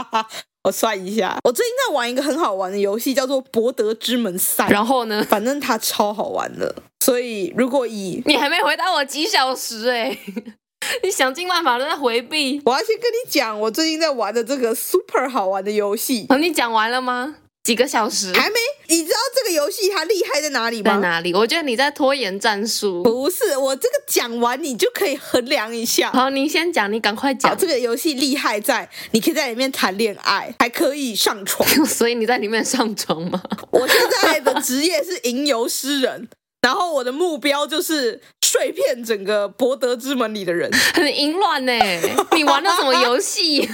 [0.64, 4.66] 我算一下，我最近在玩一个很好玩的游戏，叫做《博德之门三》。
[4.72, 5.22] 然后呢？
[5.28, 10.18] 反正它超好玩的，所以如果以你还没回答我几小时哎、欸，
[11.02, 12.60] 你想尽办法都在回避。
[12.64, 16.26] 我要先跟你讲，我最近在玩的这个 super 好玩的游戏。
[16.28, 17.36] 哦，你讲完了吗？
[17.64, 18.54] 几个小时还没？
[18.88, 20.94] 你知道这个游戏它厉害在哪里吗？
[20.94, 21.34] 在哪里？
[21.34, 23.02] 我觉得你在拖延战术。
[23.02, 26.12] 不是，我这个讲完你就可以衡量一下。
[26.12, 27.56] 好，你先讲，你赶快讲。
[27.58, 31.68] 这个游戏厉害在你可以在里面谈恋爱，还可以上床。
[31.84, 33.42] 所以你在里面上床吗？
[33.72, 36.28] 我现在的职业是吟游诗人。
[36.62, 41.72] 然后我的目标就是睡遍整个博德之门里的人， 很淫乱呢。
[42.32, 43.60] 你玩的什么游戏？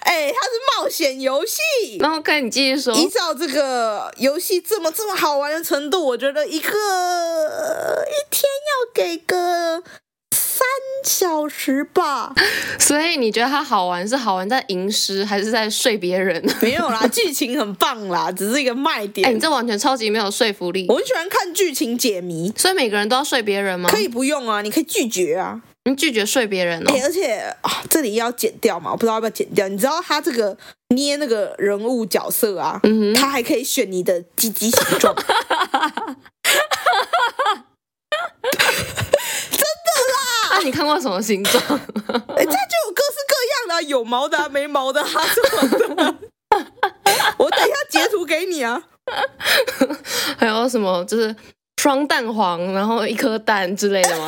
[0.00, 1.60] 哎、欸，它是冒险游戏。
[2.00, 9.82] 然后看你继续说，依照这个游戏这么这么好玩的程度，我觉得一个一天要给个。
[10.62, 10.68] 三
[11.04, 12.32] 小时吧，
[12.78, 16.40] 所以你觉得它好玩是好玩在吟诗，还是在睡别人？
[16.62, 19.28] 没有啦，剧情很棒啦，只是一个卖点。
[19.28, 20.86] 哎，你这完全超级没有说服力。
[20.88, 23.90] 我很喜欢看剧情解谜，所以每个人都要睡别人吗？
[23.90, 26.92] 可以不用啊，你可以拒绝啊，你拒绝睡别人哦。
[27.02, 29.66] 而且啊，这里要剪掉嘛，我不知道要不要剪掉。
[29.66, 30.56] 你知道他这个
[30.94, 35.12] 捏那个人物角色啊，嗯哼，他还可以选你的鸡鸡形状。
[40.64, 41.62] 你看过什么形状？
[41.68, 46.14] 哎，这就有各式各样的、啊，有毛的、啊，没毛的、啊，什么的。
[47.38, 48.82] 我等一下截图给你啊。
[50.38, 51.04] 还有什么？
[51.06, 51.34] 就是
[51.80, 54.26] 双蛋黄，然后一颗蛋之类的吗？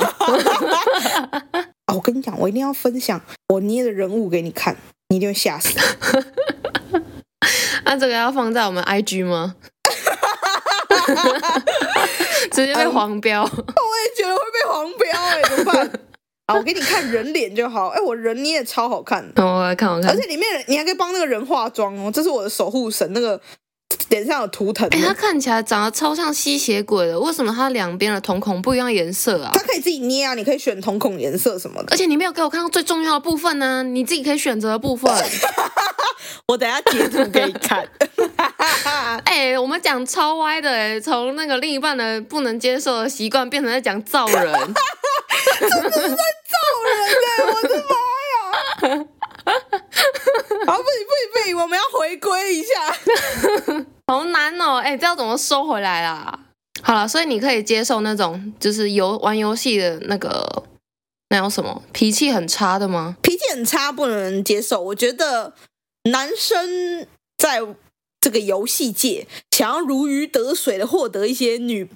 [1.86, 4.76] 啊，我跟你讲，我一定要分享我捏的人物给你看，
[5.08, 5.70] 你一定会吓死。
[7.84, 9.54] 那这个要放在我们 IG 吗？
[12.50, 13.42] 直接被黄标。
[13.42, 15.90] 我也觉得会被黄标哎，怎么办？
[16.46, 17.88] 啊，我给你看人脸就好。
[17.88, 19.24] 哎，我人你也超好看。
[19.36, 20.10] 我来看，我看。
[20.10, 23.40] 而且里面你还可以帮那个人化妆哦，这是我的守护神，那个
[24.08, 24.88] 脸上有图腾。
[24.90, 29.50] 哎，他看起来长得超像吸血鬼的，为什么他两边的瞳孔不一样颜色啊？
[29.54, 31.88] 他可以自己捏啊，你可以选瞳孔颜色什么的。
[31.90, 35.12] 而且你没有给我看到最重要的部分呢，你自己可以选择的部分。
[36.46, 37.86] 我等下截图给你看。
[39.24, 44.52] 哎，我们讲超歪的，哎，从那个另一半的不能接受的习惯，变成在讲造人。
[45.60, 46.54] 真的是在造
[46.84, 46.90] 人
[47.26, 47.44] 哎！
[47.44, 49.04] 我的妈呀！
[50.66, 53.84] 好，不行不行不行，我们要回归一下。
[54.08, 54.76] 好难哦！
[54.76, 56.38] 哎，这要怎么收回来啦？
[56.82, 60.64] 好了，所以你可以接受那种就是游玩游戏的那个
[61.28, 63.16] 那有什么脾气很差的吗？
[63.22, 64.80] 脾气很差不能接受。
[64.80, 65.54] 我觉得
[66.10, 67.60] 男生在
[68.20, 71.90] 这个游戏界想要如鱼得水的获得一些女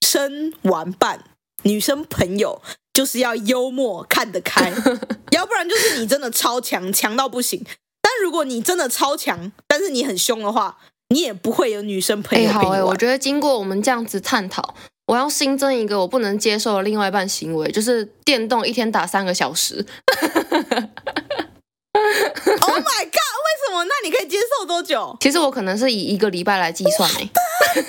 [0.00, 1.24] 生玩伴、
[1.62, 2.62] 女生朋友。
[2.94, 4.70] 就是要幽默，看得开，
[5.42, 7.60] 要不然就是你真的超强，强到不行。
[8.00, 10.78] 但如果你真的超强，但是你很凶的话，
[11.08, 12.48] 你也不会有女生朋友。
[12.48, 14.76] 哎，好哎，我觉得经过我们这样子探讨，
[15.06, 19.84] 我要新增一个我不能接受的另外一半行为，就是电动一天打三个小时。
[21.94, 23.32] Oh my god！
[23.42, 23.84] 为什么？
[23.84, 25.16] 那你可以接受多久？
[25.20, 27.28] 其实我可能是以一个礼拜来计算诶。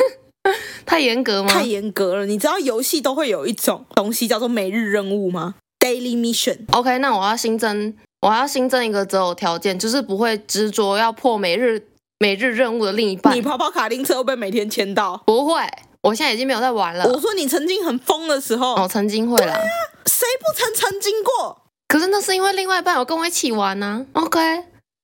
[0.85, 1.49] 太严格吗？
[1.53, 2.25] 太严格了。
[2.25, 6.59] 你知道游戏都会有一种东西叫做每日任务吗？Daily Mission。
[6.71, 11.85] OK，那我要新增，我要新增一个择偶条件，就是不会执着要破每日
[12.19, 13.35] 每日任务的另一半。
[13.35, 15.21] 你跑跑卡丁车会不会每天签到？
[15.25, 15.61] 不会，
[16.03, 17.03] 我现在已经没有在玩了。
[17.11, 19.59] 我说你曾经很疯的时候，哦，曾经会啦。
[20.05, 21.63] 谁不曾曾经过？
[21.89, 24.23] 可是那是因为另外一半有跟我一起玩呢、啊。
[24.23, 24.39] OK。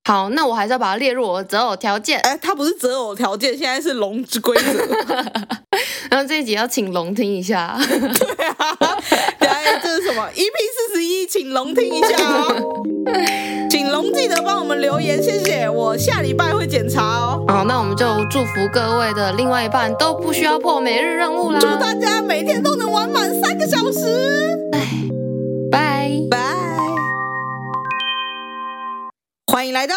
[0.05, 2.19] 好，那我还是要把它列入我的择偶条件。
[2.21, 4.63] 哎，它不是择偶条件，现在是龙之规则。
[6.09, 7.77] 然后这一集要请龙听一下。
[7.79, 8.75] 对啊，
[9.41, 10.35] 来，这是什么？EP
[10.89, 12.83] 四十一，请龙听一下哦。
[13.69, 15.69] 请龙记得帮我们留言，谢谢。
[15.69, 17.45] 我下礼拜会检查哦。
[17.47, 21.59] 好，那我们就祝福各位的另外一半都不需要破每日任务啦。
[21.59, 24.57] 祝大家每天都能玩满三个小时。
[24.71, 24.87] 哎，
[25.71, 26.58] 拜拜。
[29.59, 29.93] 欢迎来到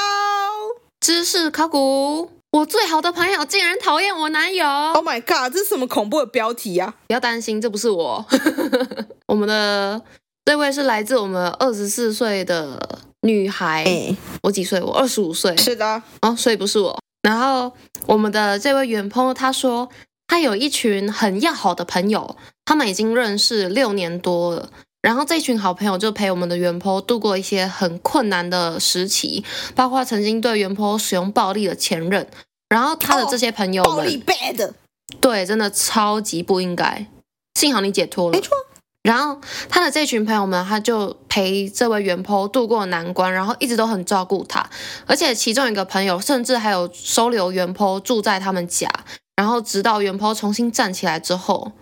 [0.99, 2.29] 知识考古。
[2.51, 4.67] 我最好的朋友竟然讨厌我男友。
[4.67, 5.53] Oh my god！
[5.53, 6.93] 这是什么恐怖的标题呀？
[7.07, 8.27] 不要担心，这不是我。
[9.27, 10.03] 我们的
[10.45, 12.77] 这位是来自我们二十四岁的
[13.21, 13.85] 女孩。
[13.85, 14.83] 欸、我几岁？
[14.83, 15.57] 我二十五岁。
[15.57, 16.03] 是的。
[16.23, 16.99] 哦，所以不是我。
[17.23, 17.73] 然后
[18.07, 19.89] 我们的这位远朋友他说，
[20.27, 24.71] 他有一群很要好的朋友，他们已经认识六年多了。
[25.03, 32.27] 然后这群好朋友就陪我们的原 po 度过一些很困难的时期，包括曾经对原 po 使用暴力的前任。
[32.69, 34.73] 然后他的这些朋友们，暴力 bad，
[35.21, 37.07] 对，真的超级不应该。
[37.55, 38.57] 幸好你解脱了，没错。
[39.03, 39.39] 然后
[39.69, 44.65] 他的这群朋友们，他就陪这位原 PO 度过难关，然后一直都很照顾他，
[45.07, 48.89] 而且其中一个朋友甚至还有收留原 PO 住在他们家，
[49.35, 51.73] 然后直到原 PO 重新站起来之后，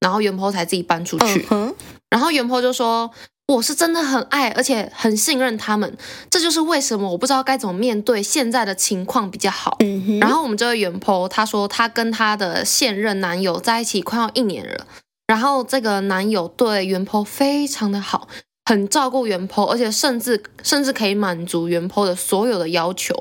[0.00, 1.46] 然后原 PO 才自己搬出去。
[1.50, 1.74] 嗯、
[2.10, 3.10] 然后原 PO 就说
[3.46, 5.96] ：“我是真的很爱，而且很信任他们，
[6.28, 9.76] 这就是为什么我不知道该怎么面对现在的情况比较好。
[9.80, 14.86] 嗯”然后我们这位原 PO 他说，他跟他的现任男友在一起快要一年了。
[15.26, 18.26] 然后这个男友对原 PO 非常的好，
[18.64, 23.14] 很照顾原 PO，而且甚至甚至可以满足原 PO 的所有的要求。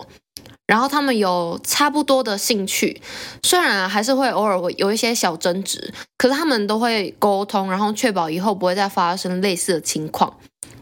[0.69, 3.01] 然后他们有差不多的兴趣，
[3.41, 10.37] 虽然还是会偶尔会有一些小争执，可是他们都会沟通，然后确保以后不会再发生类似的情况。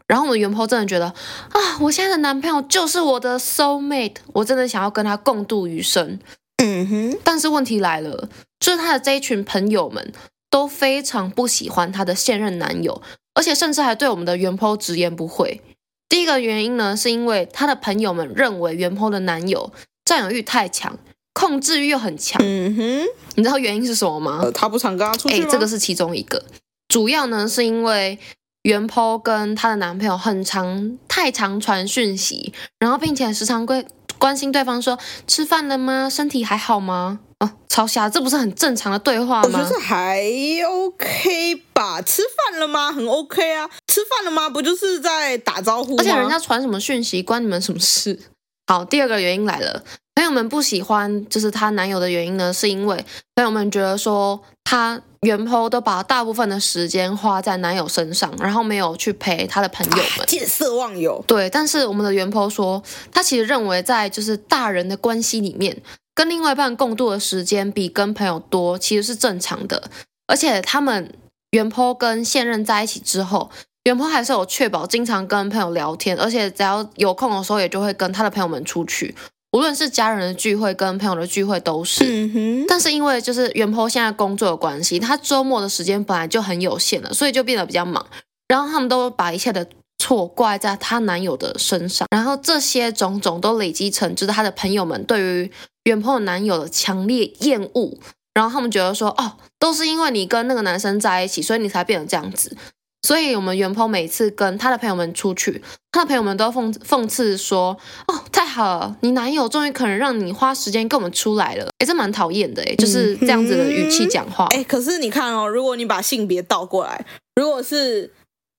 [0.05, 6.19] 然后我们原 PO 真的觉得啊，我现在的男朋友就是我的 soul mate，我真的想要跟他共度余生。
[6.61, 8.27] 嗯哼，但是问题来了，
[8.59, 10.11] 就是他的这一群朋友们。
[10.49, 13.01] 都非常不喜欢他的现任男友，
[13.33, 15.61] 而且甚至还对我们的原 PO 直言不讳。
[16.09, 19.71] 第一个原因呢，是因为她的朋友们认为原 PO 的男友
[20.05, 20.97] 占有欲太强，
[21.33, 22.41] 控制欲又很强。
[22.43, 24.39] 嗯哼，你知道原因是什么吗？
[24.43, 25.41] 呃，他不常跟她出去。
[25.41, 26.43] 哎，这个是其中一个。
[26.87, 28.17] 主要呢，是因为
[28.63, 33.85] 原 PO 跟她的男朋友很常太常传讯息，然后并且时常关
[34.17, 36.09] 关心对方说吃饭了吗？
[36.09, 37.19] 身体还好吗？
[37.39, 39.59] 哦，超瞎，这不是很正常的对话吗？
[39.59, 40.23] 我觉得还
[40.67, 42.01] OK 吧。
[42.01, 42.91] 吃饭了吗？
[42.91, 43.69] 很 OK 啊。
[43.87, 44.49] 吃饭了吗？
[44.49, 45.97] 不就是在打招呼吗？
[45.99, 48.19] 而且人家传什么讯息，关你们什么事？
[48.67, 49.81] 好，第二个原因来了，
[50.13, 53.03] 朋友们不喜欢就是她男友的原因呢，是因为
[53.33, 61.23] 朋友们觉得说她原 PO 都把大部分的时间花在男友身上，然后没有去陪她的朋友们，见色忘友。
[61.25, 65.81] 对，但是我们的原 PO 说，他其实认为在就是大人的关系里面。
[66.13, 69.83] 跟另外一半共度的时间比跟朋友多，其实是正常的。
[70.25, 71.13] 而且他们
[71.51, 73.51] 原 PO 跟现任在一起之后，
[73.87, 79.15] 原 PO 还是有确保经常跟朋友聊天，而且只要有空的时候，也就会跟他的朋友们出去，
[79.53, 82.03] 无论是家人的聚会跟朋友的聚会都是。
[82.05, 82.65] 嗯哼。
[82.67, 88.05] 但是因为就是原 PO 现在工作的关系，他周末的时间本来就很有限了，所以就变得比较忙。
[88.49, 89.65] 然后他们都把一切的
[89.97, 95.51] 错怪在她男友的身上，然后这些种种都累积成，就是她的朋友们对于。
[95.85, 97.97] 原 PO 男友的强烈厌恶，
[98.33, 102.57] 然后他们觉得说，哦，都是因为你跟那个男生在一起，所以你才变成这样子。
[103.01, 111.67] 所以，我们原 PO 每次跟他的朋友们出去，他的朋友们都讽讽刺说，哦，太好了，你男友终于可能让你花时间跟我们出来了。
[111.79, 114.45] 诶，这蛮讨厌的，诶，就是这样子的语气讲话。
[114.47, 117.05] 诶， 可是你看哦，如果你把性别倒过来，
[117.35, 118.13] 如果是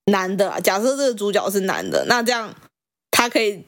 [0.06, 2.54] 男的，假设这个主角是男的，那这样
[3.10, 3.64] 他可以。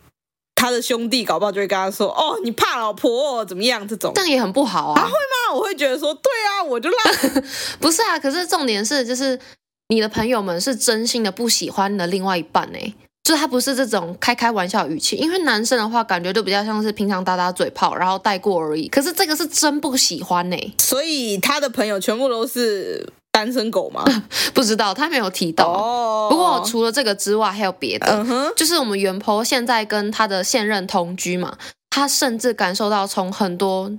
[0.56, 4.94] 他的兄弟搞不好就会跟他说：“哦，你怕老婆哦，怎么样？”这种这样也很不好啊。
[4.94, 5.54] 他会吗？
[5.54, 7.33] 我会觉得说：“对啊，我就让。
[7.80, 9.40] ”不是啊，可是重点是，就是
[9.90, 12.79] 你的朋友们是真心的不喜欢你的另外一半呢，
[13.22, 18.88] 就是他不是这种开开玩笑语气，因为男生的话感觉就比较像是平常打打嘴炮，然后带过而已。
[18.88, 23.12] 可是这个是真不喜欢呢，所以他的朋友全部都是。
[23.33, 24.05] 单身狗吗？
[24.53, 25.64] 不知道，他没有提到。
[25.66, 26.29] Oh.
[26.29, 28.07] 不过除了这个之外，还有别的。
[28.12, 28.55] Uh -huh.
[28.57, 31.57] 就是我们原 PO 现在跟他的现任同居嘛，
[31.90, 33.92] 他甚至感受到从很多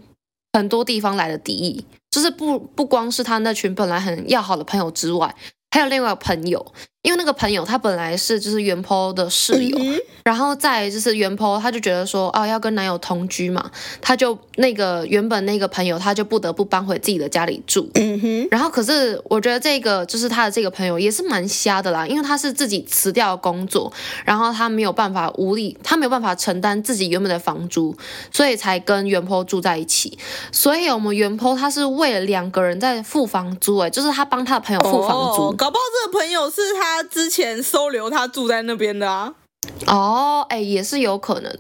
[0.52, 5.34] 很多地方来的敌意，就是不不光是他那群本来很要好的朋友之外。
[5.72, 6.74] 还有另外一个朋友，
[7.04, 17.90] 因为那个朋友他本来是就是原 PO 的室友，嗯、然后再就是原 PO 他就觉得说哦要跟男友同居嘛，他就那个原本那个朋友他就不得不搬回自己的家里住。
[17.96, 18.48] 嗯哼。
[18.52, 23.92] 然后可是我觉得这个就是他的这个朋友也是蛮瞎的啦，因为他是自己辞掉工作，
[24.24, 27.96] 然后他没有办法无力，他没有办法承担自己原本的房租，
[28.32, 30.16] 所以才跟原 PO 住在一起。
[30.52, 35.48] 所以我们原 PO 他是为了两个人在付房租，哎，就是他帮他的朋友付房租。
[35.48, 39.34] 哦搞不好这个朋友是他之前收留他住在那边的啊？
[39.88, 41.60] 哦，哎，也是有可能。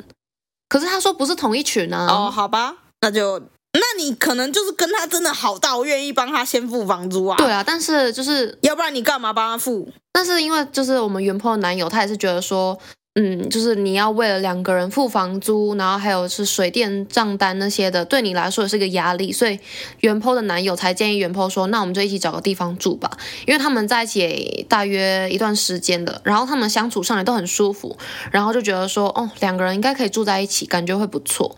[0.68, 2.08] 可是他说不是同一群啊。
[2.08, 3.40] 哦，好吧，那就
[3.74, 7.38] 那你可能就是跟他真的好到愿意帮他先付房租啊？
[7.38, 9.88] 对啊，但是就是要不然你干嘛帮他付？
[10.12, 12.78] 但是因为就是我们原 PO 的男友，他也是觉得说。
[13.16, 19.60] 嗯，就是你要为了两个人付房租，然后还有是水电账单那些的，对你来说也是个压力，所以
[20.00, 23.12] 原 PO 的男友才建议原 PO 说，那我们就一起找个地方住吧，
[23.46, 27.98] 因为他们在一起大约一段时间的，然后他们相处上来都很舒服，
[28.32, 31.58] 然后就觉得说，哦，两个人应该可以住在一起，感觉会不错。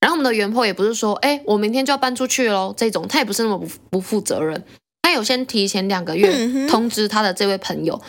[0.00, 4.64] 然后我们的原 PO 也不是说，哎，我明天就要搬出去喽，这种他也不是那么不不负责任，
[5.02, 8.00] 他有先提前两个月通知他的这位朋友。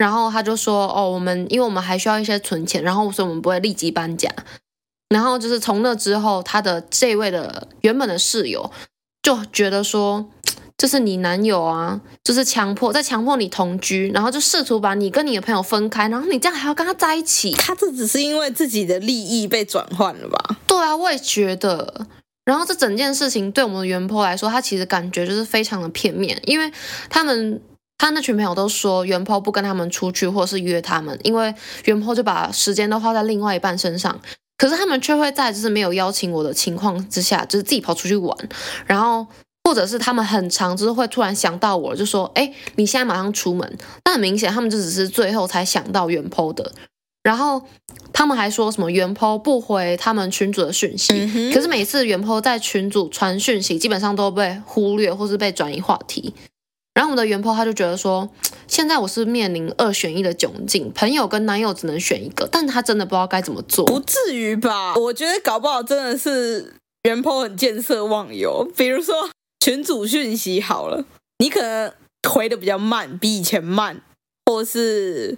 [0.00, 4.30] 然后他就说：“哦，我们因为我们还需要一些存钱，然后所以我们不会立即搬家。
[5.10, 8.70] 然后就是从那之后，他的这位的原本的室友
[9.22, 10.24] 就觉得说，
[10.78, 20.56] 就是你男友啊，就是强迫在强迫你同居，然后就试图把你跟你的朋友分开，然后你这样还要跟他在一起，他这只是因为自己的利益被转换了吧？
[20.66, 22.06] 对啊，我也觉得。
[22.46, 26.72] 然后这整件事情对我们的原 PO 来说，他其实感觉就是非常的片面，因为
[27.10, 27.60] 他们
[28.00, 34.18] 他那群朋友都说原 PO 不跟他们出去，或是约他们，因为原 PO 就把时间都花在另外一半身上。
[34.56, 38.36] 可是他们却会在就是没有邀请我的情况之下，就是自己跑出去玩，
[38.86, 39.26] 然后。
[39.62, 46.72] 或者是他们很长就是会突然想到我，就说：“哎，你现在马上出门。”但很明显，他们就只是最后才想到原 PO 的。
[47.22, 47.62] 然后
[48.10, 56.34] 他们还说什么原 PO 不回他们群主的讯息，可是每次原 PO 在群主传讯息，基本上都被忽略或是被转移话题。
[56.94, 58.28] 然后我们的原 PO 他就觉得说
[58.66, 63.84] ：“现在我是面临二选一的窘境，朋友跟男友只能选一个。”但他真的不知道该怎么做。
[63.86, 64.94] 不至于吧？
[64.96, 66.74] 我觉得搞不好真的是
[67.04, 69.30] 原 PO 很见色忘友，比如说。
[69.62, 71.04] 群主讯息好了，
[71.36, 71.92] 你可能
[72.26, 74.00] 回的比较慢，比以前慢，
[74.46, 75.36] 或是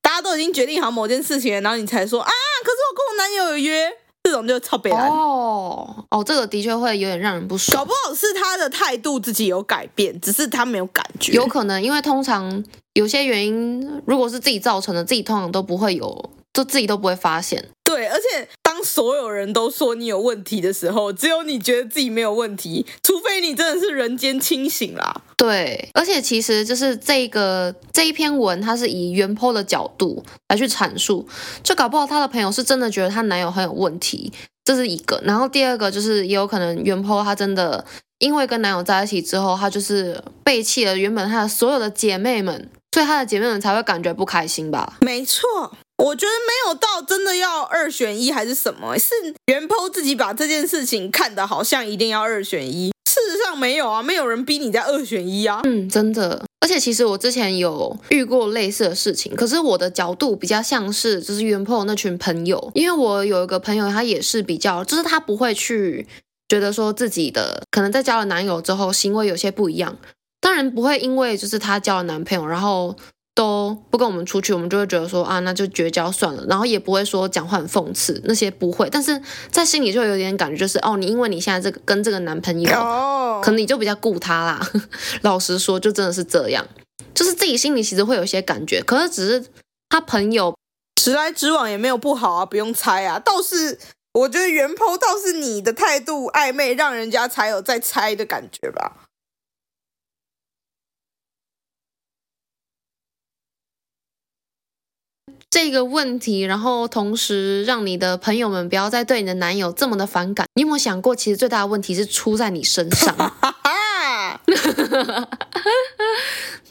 [0.00, 2.30] 大家都已经决定好某件事情了，然后你才说啊，
[2.62, 3.92] 可是我跟我男友有约，
[4.24, 5.08] 这种就超北蓝。
[5.08, 7.78] 哦哦，这个的确会有点让人不爽。
[7.78, 11.32] 搞不好是他的态度自己有改变，只是他没有感觉。
[11.32, 12.64] 有可能，因为通常
[12.94, 17.68] 有些原因，如果是自己造成的，自己通常都不会有，就自己都不会发现。
[17.82, 25.22] 对，而且当所有人都说你有问题的时候，只有你觉得自己没有问题，除非你真的是人间清醒啦。
[25.36, 31.26] 对，而且其实就是这个这一篇文，它是以原 PO 的角度来去阐述，
[31.62, 34.32] 就搞不好她的朋友是真的觉得她男友很有问题，
[34.64, 35.20] 这是一个。
[35.24, 37.84] 然后第二个就是也有可能原 PO 她真的
[38.18, 44.96] 因为跟男友在一起之后，她就是背弃了原本她的所有的姐妹们，所以她的姐妹们才会感觉不开心吧？
[45.00, 45.76] 没错。
[45.98, 49.14] 我觉得没有到真的要二选一还是什么，是
[49.46, 55.60] 原 PO 自己把这件事情看得好像一定要二选一，事实上没有啊，没有人逼你在二选一啊。
[55.64, 56.44] 嗯，真的。
[56.60, 66.06] 而且其实我之前有遇过类似的事情，可是我的角度比较像是就是原 PO 那群朋友，因为我有一个朋友，他也是比较，就是他不会去
[66.48, 69.96] 觉得说自己的可能在交了男友之后行为有些不一样，
[70.40, 72.96] 当然不会因为就是他交了男朋友，然后。
[73.34, 79.20] 都不跟我们出去，我们就会觉得说啊，那就绝交算了，然后也不会说讲话很讽刺那些不会，但是
[79.50, 82.70] 在心里就有点感觉，就是哦，你因为你现在这个跟这个男朋友，
[83.42, 84.60] 可能你就比较顾他啦。
[85.22, 86.64] 老实说，就真的是这样，
[87.12, 89.44] 就是自己心里其实会有一些感觉，可是只是
[89.88, 90.56] 他朋友
[90.94, 93.18] 直来直往也没有不好啊，不用猜啊。
[93.18, 93.78] 倒是
[94.12, 99.03] 我觉得原 PO 倒是你的态度暧昧，让人家才有在猜的感觉吧。
[105.54, 110.48] 这个问题，然后同时让你的朋友们不要再对你的男友这么的反感。
[110.56, 113.14] 你有没有想过，其实最大的问题是出在你身上？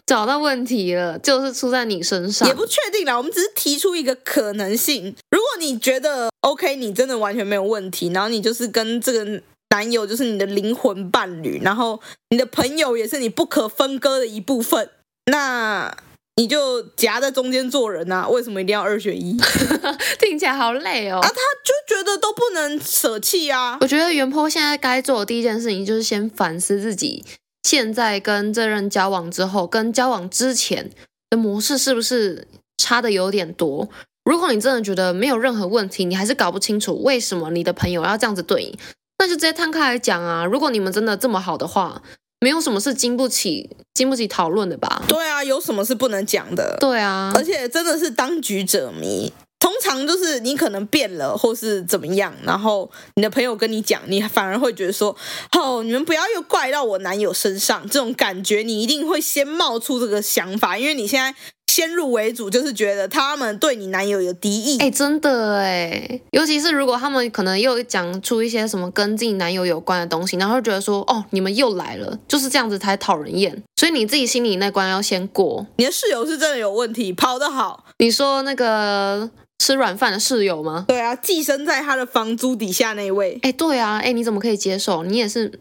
[0.05, 2.45] 找到问题了，就是出在你身上。
[2.45, 5.15] 也不确定啦，我们只是提出一个可能性。
[5.31, 14.89] 如果你觉得 OK，你真的完全没有问题，然后你就是跟这个男友就是你的灵魂伴侣，然后你的朋友也是你不可分割的一部分，
[15.31, 15.95] 那。
[16.35, 18.27] 你就夹在中间做人啊？
[18.27, 19.37] 为什么一定要二选一？
[20.19, 21.19] 听起来好累哦。
[21.19, 23.77] 啊，他就觉得都不能舍弃啊。
[23.81, 27.23] 我觉得原 PO 现在该做的第一件事情就是先反思自己，
[27.61, 30.89] 现在跟这任交往之后，跟交往之前
[31.29, 33.87] 的模式是不是差的有点多？
[34.25, 38.79] 如果你真的觉得没有任何问题，你还是搞不清楚为什么你的朋友要这样子对你，
[39.19, 40.43] 那就直接摊开来讲啊。
[40.43, 42.01] 如果你们真的这么好的话。
[42.43, 45.01] 没有什么是经不起经不起讨论的吧？
[45.07, 46.75] 对啊，有什么是不能讲的？
[46.77, 55.15] 对啊，而且真的是当局者迷，通常就是你可能变了，或是怎么样，然后你的朋友跟你讲，你反而会觉得说，
[55.57, 61.33] 哦，你们不要又怪到我男友身上，这种感觉你一定会先冒出这个想法，因为你现在。
[61.67, 64.77] 先入为主，就是觉得他们对你男友有敌意。
[64.77, 73.63] 哎，真的哎，尤其是如果他们可能又讲出一些什么跟自己男友有关的东西，然后就觉得说，哦，你们又来了，就是这样子才讨人厌。
[73.75, 75.65] 所以你自己心里那关要先过。
[75.77, 77.85] 你的室友是真的有问题，跑得好。
[77.97, 80.85] 你说那个吃软饭的室友吗？
[80.87, 83.39] 对啊，寄生在他的房租底下那位。
[83.41, 85.03] 哎，对啊，哎，你怎么可以接受？
[85.03, 85.51] 你也是，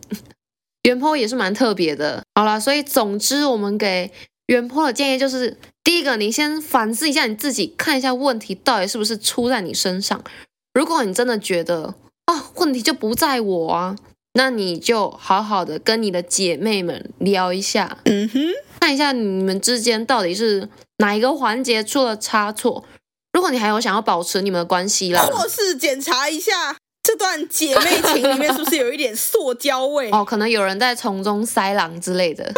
[0.84, 2.22] 原 PO 也是蛮特别的。
[2.34, 4.10] 好啦，所以总之我们给
[4.48, 5.56] 原 PO 的建议就是。
[5.84, 10.22] 第一个，你先反思一下你自己，看一下问题到底是不是出在你身上。
[10.74, 11.94] 如果你真的觉得
[12.26, 13.96] 啊、哦，问题就不在我啊，
[14.34, 18.40] 那你就好好的跟你的姐妹们聊一下，嗯哼，
[18.80, 20.68] 看一下你们之间到底是
[20.98, 22.84] 哪一个环节出了差错。
[23.32, 30.10] 如果你还有想要保持你们的关系啦，或是检查一下这段姐妹情里面是不是有一点塑胶味？
[30.14, 32.52] 哦，可能有人在从中塞狼之类的。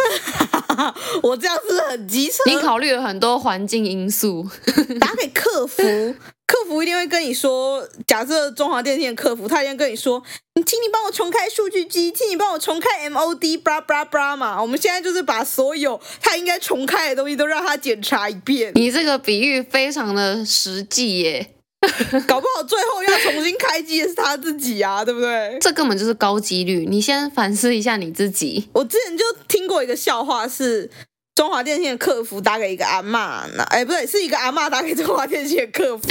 [1.23, 2.37] 我这样是很机车。
[2.45, 4.47] 你考虑了很多环境因素，
[4.99, 5.83] 打给客服，
[6.47, 10.21] 客服一定会跟你说，假设中华电信的客服，他一定跟你说，
[10.55, 14.61] 你请你帮我重开数据机，请你帮我重开 MOD，布拉布拉布拉嘛。
[14.61, 18.71] 我们现在就是把所有他应该重开的东西都让他检查一遍。
[18.75, 21.51] 你这个比喻非常的实际耶。
[22.27, 25.57] 搞不好最后要重新开机的是他自己啊， 对不对？
[25.61, 26.85] 这根本就是高几率。
[26.89, 28.67] 你先反思一下你自己。
[28.73, 30.89] 我之前就听过一个笑话，是
[31.35, 36.07] 中华电信的客服打给一个阿妈，那哎不对，是一个阿妈打给中华电信的客服，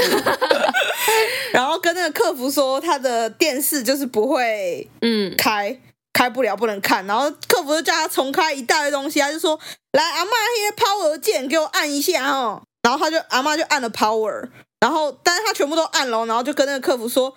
[1.53, 5.77] 然后跟那个客服说他的电视就是不会嗯开
[6.13, 7.05] 开不了，不能看。
[7.07, 9.59] 然后客服就叫他重开一大堆东西，他就说
[9.93, 12.63] 来阿妈，那些 power 键给我按一下哦。
[12.83, 14.49] 然后他就阿妈就按了 power。
[14.85, 17.31] 然后，但是他全部都按了，然后就跟那个客服说：“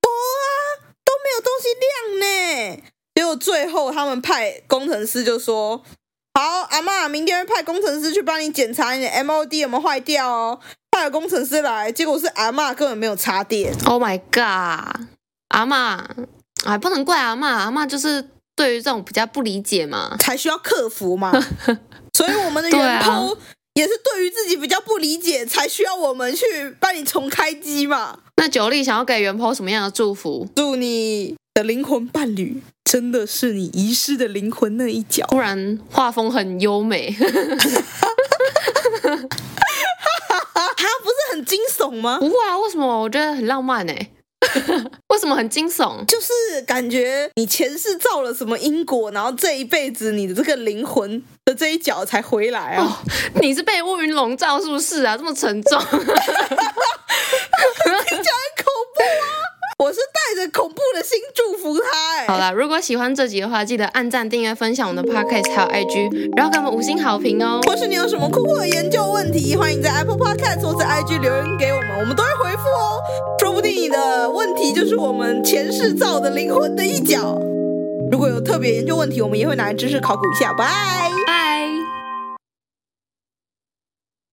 [0.00, 0.46] 不啊，
[1.04, 2.82] 都没有东西亮呢。”
[3.12, 5.82] 结果最后他们派工程师就说
[6.38, 10.60] ：“好，阿嬷，明天会派工程师去帮你检查你的 MOD 有没有坏掉哦。”
[10.92, 13.74] 派了工程师来，结果是阿嬷根本没有插电。
[13.86, 15.08] Oh my god！
[15.48, 16.04] 阿嬷，
[16.64, 21.32] 哎，不能怪阿嬷，阿嬷就是对于这种比较不理解嘛，才需要客服嘛。
[22.14, 23.36] 所以我们的员工。
[23.74, 26.44] 也是对于自己比较不理解，才需要我们去
[26.78, 28.18] 帮你重开机嘛。
[28.36, 30.46] 那九力想要给元波什么样的祝福？
[30.54, 35.26] 祝你的灵魂伴侣真的是你遗失的灵魂那一角。
[35.28, 37.26] 突然画风很优美，他
[41.02, 42.18] 不是很惊悚吗？
[42.18, 43.00] 不会啊，为什么？
[43.00, 44.10] 我觉得很浪漫哎。
[45.08, 46.04] 为什么很惊悚？
[46.06, 52.84] 就是感觉你前世造了什么因果，然后这一辈子你的这个灵魂的这一脚才回来啊！
[52.84, 52.92] 哦、
[53.40, 55.16] 你是被乌云笼罩是不是啊？
[55.16, 56.04] 这么沉重， 听起
[58.28, 59.51] 来很恐怖啊！
[59.82, 61.84] 我是带着恐怖的心祝福他
[62.16, 62.26] 哎。
[62.28, 67.60] 好啦，如果喜欢这集的话，记得按赞、订阅、分享我们的 Podcast 还有 IG，然后给我们五星好评哦。
[67.66, 73.00] 或是你有什么酷酷的研究问题，欢迎在 Apple Podcast 或者 IG 留言给我们，我们都会回复哦。
[73.40, 77.36] 说不定你的问题就是我们前世造的灵魂的一角。
[78.12, 80.52] 如果有特别研究问题，我们也会拿来知识考古一下。
[80.52, 80.64] 拜
[81.26, 82.01] 拜。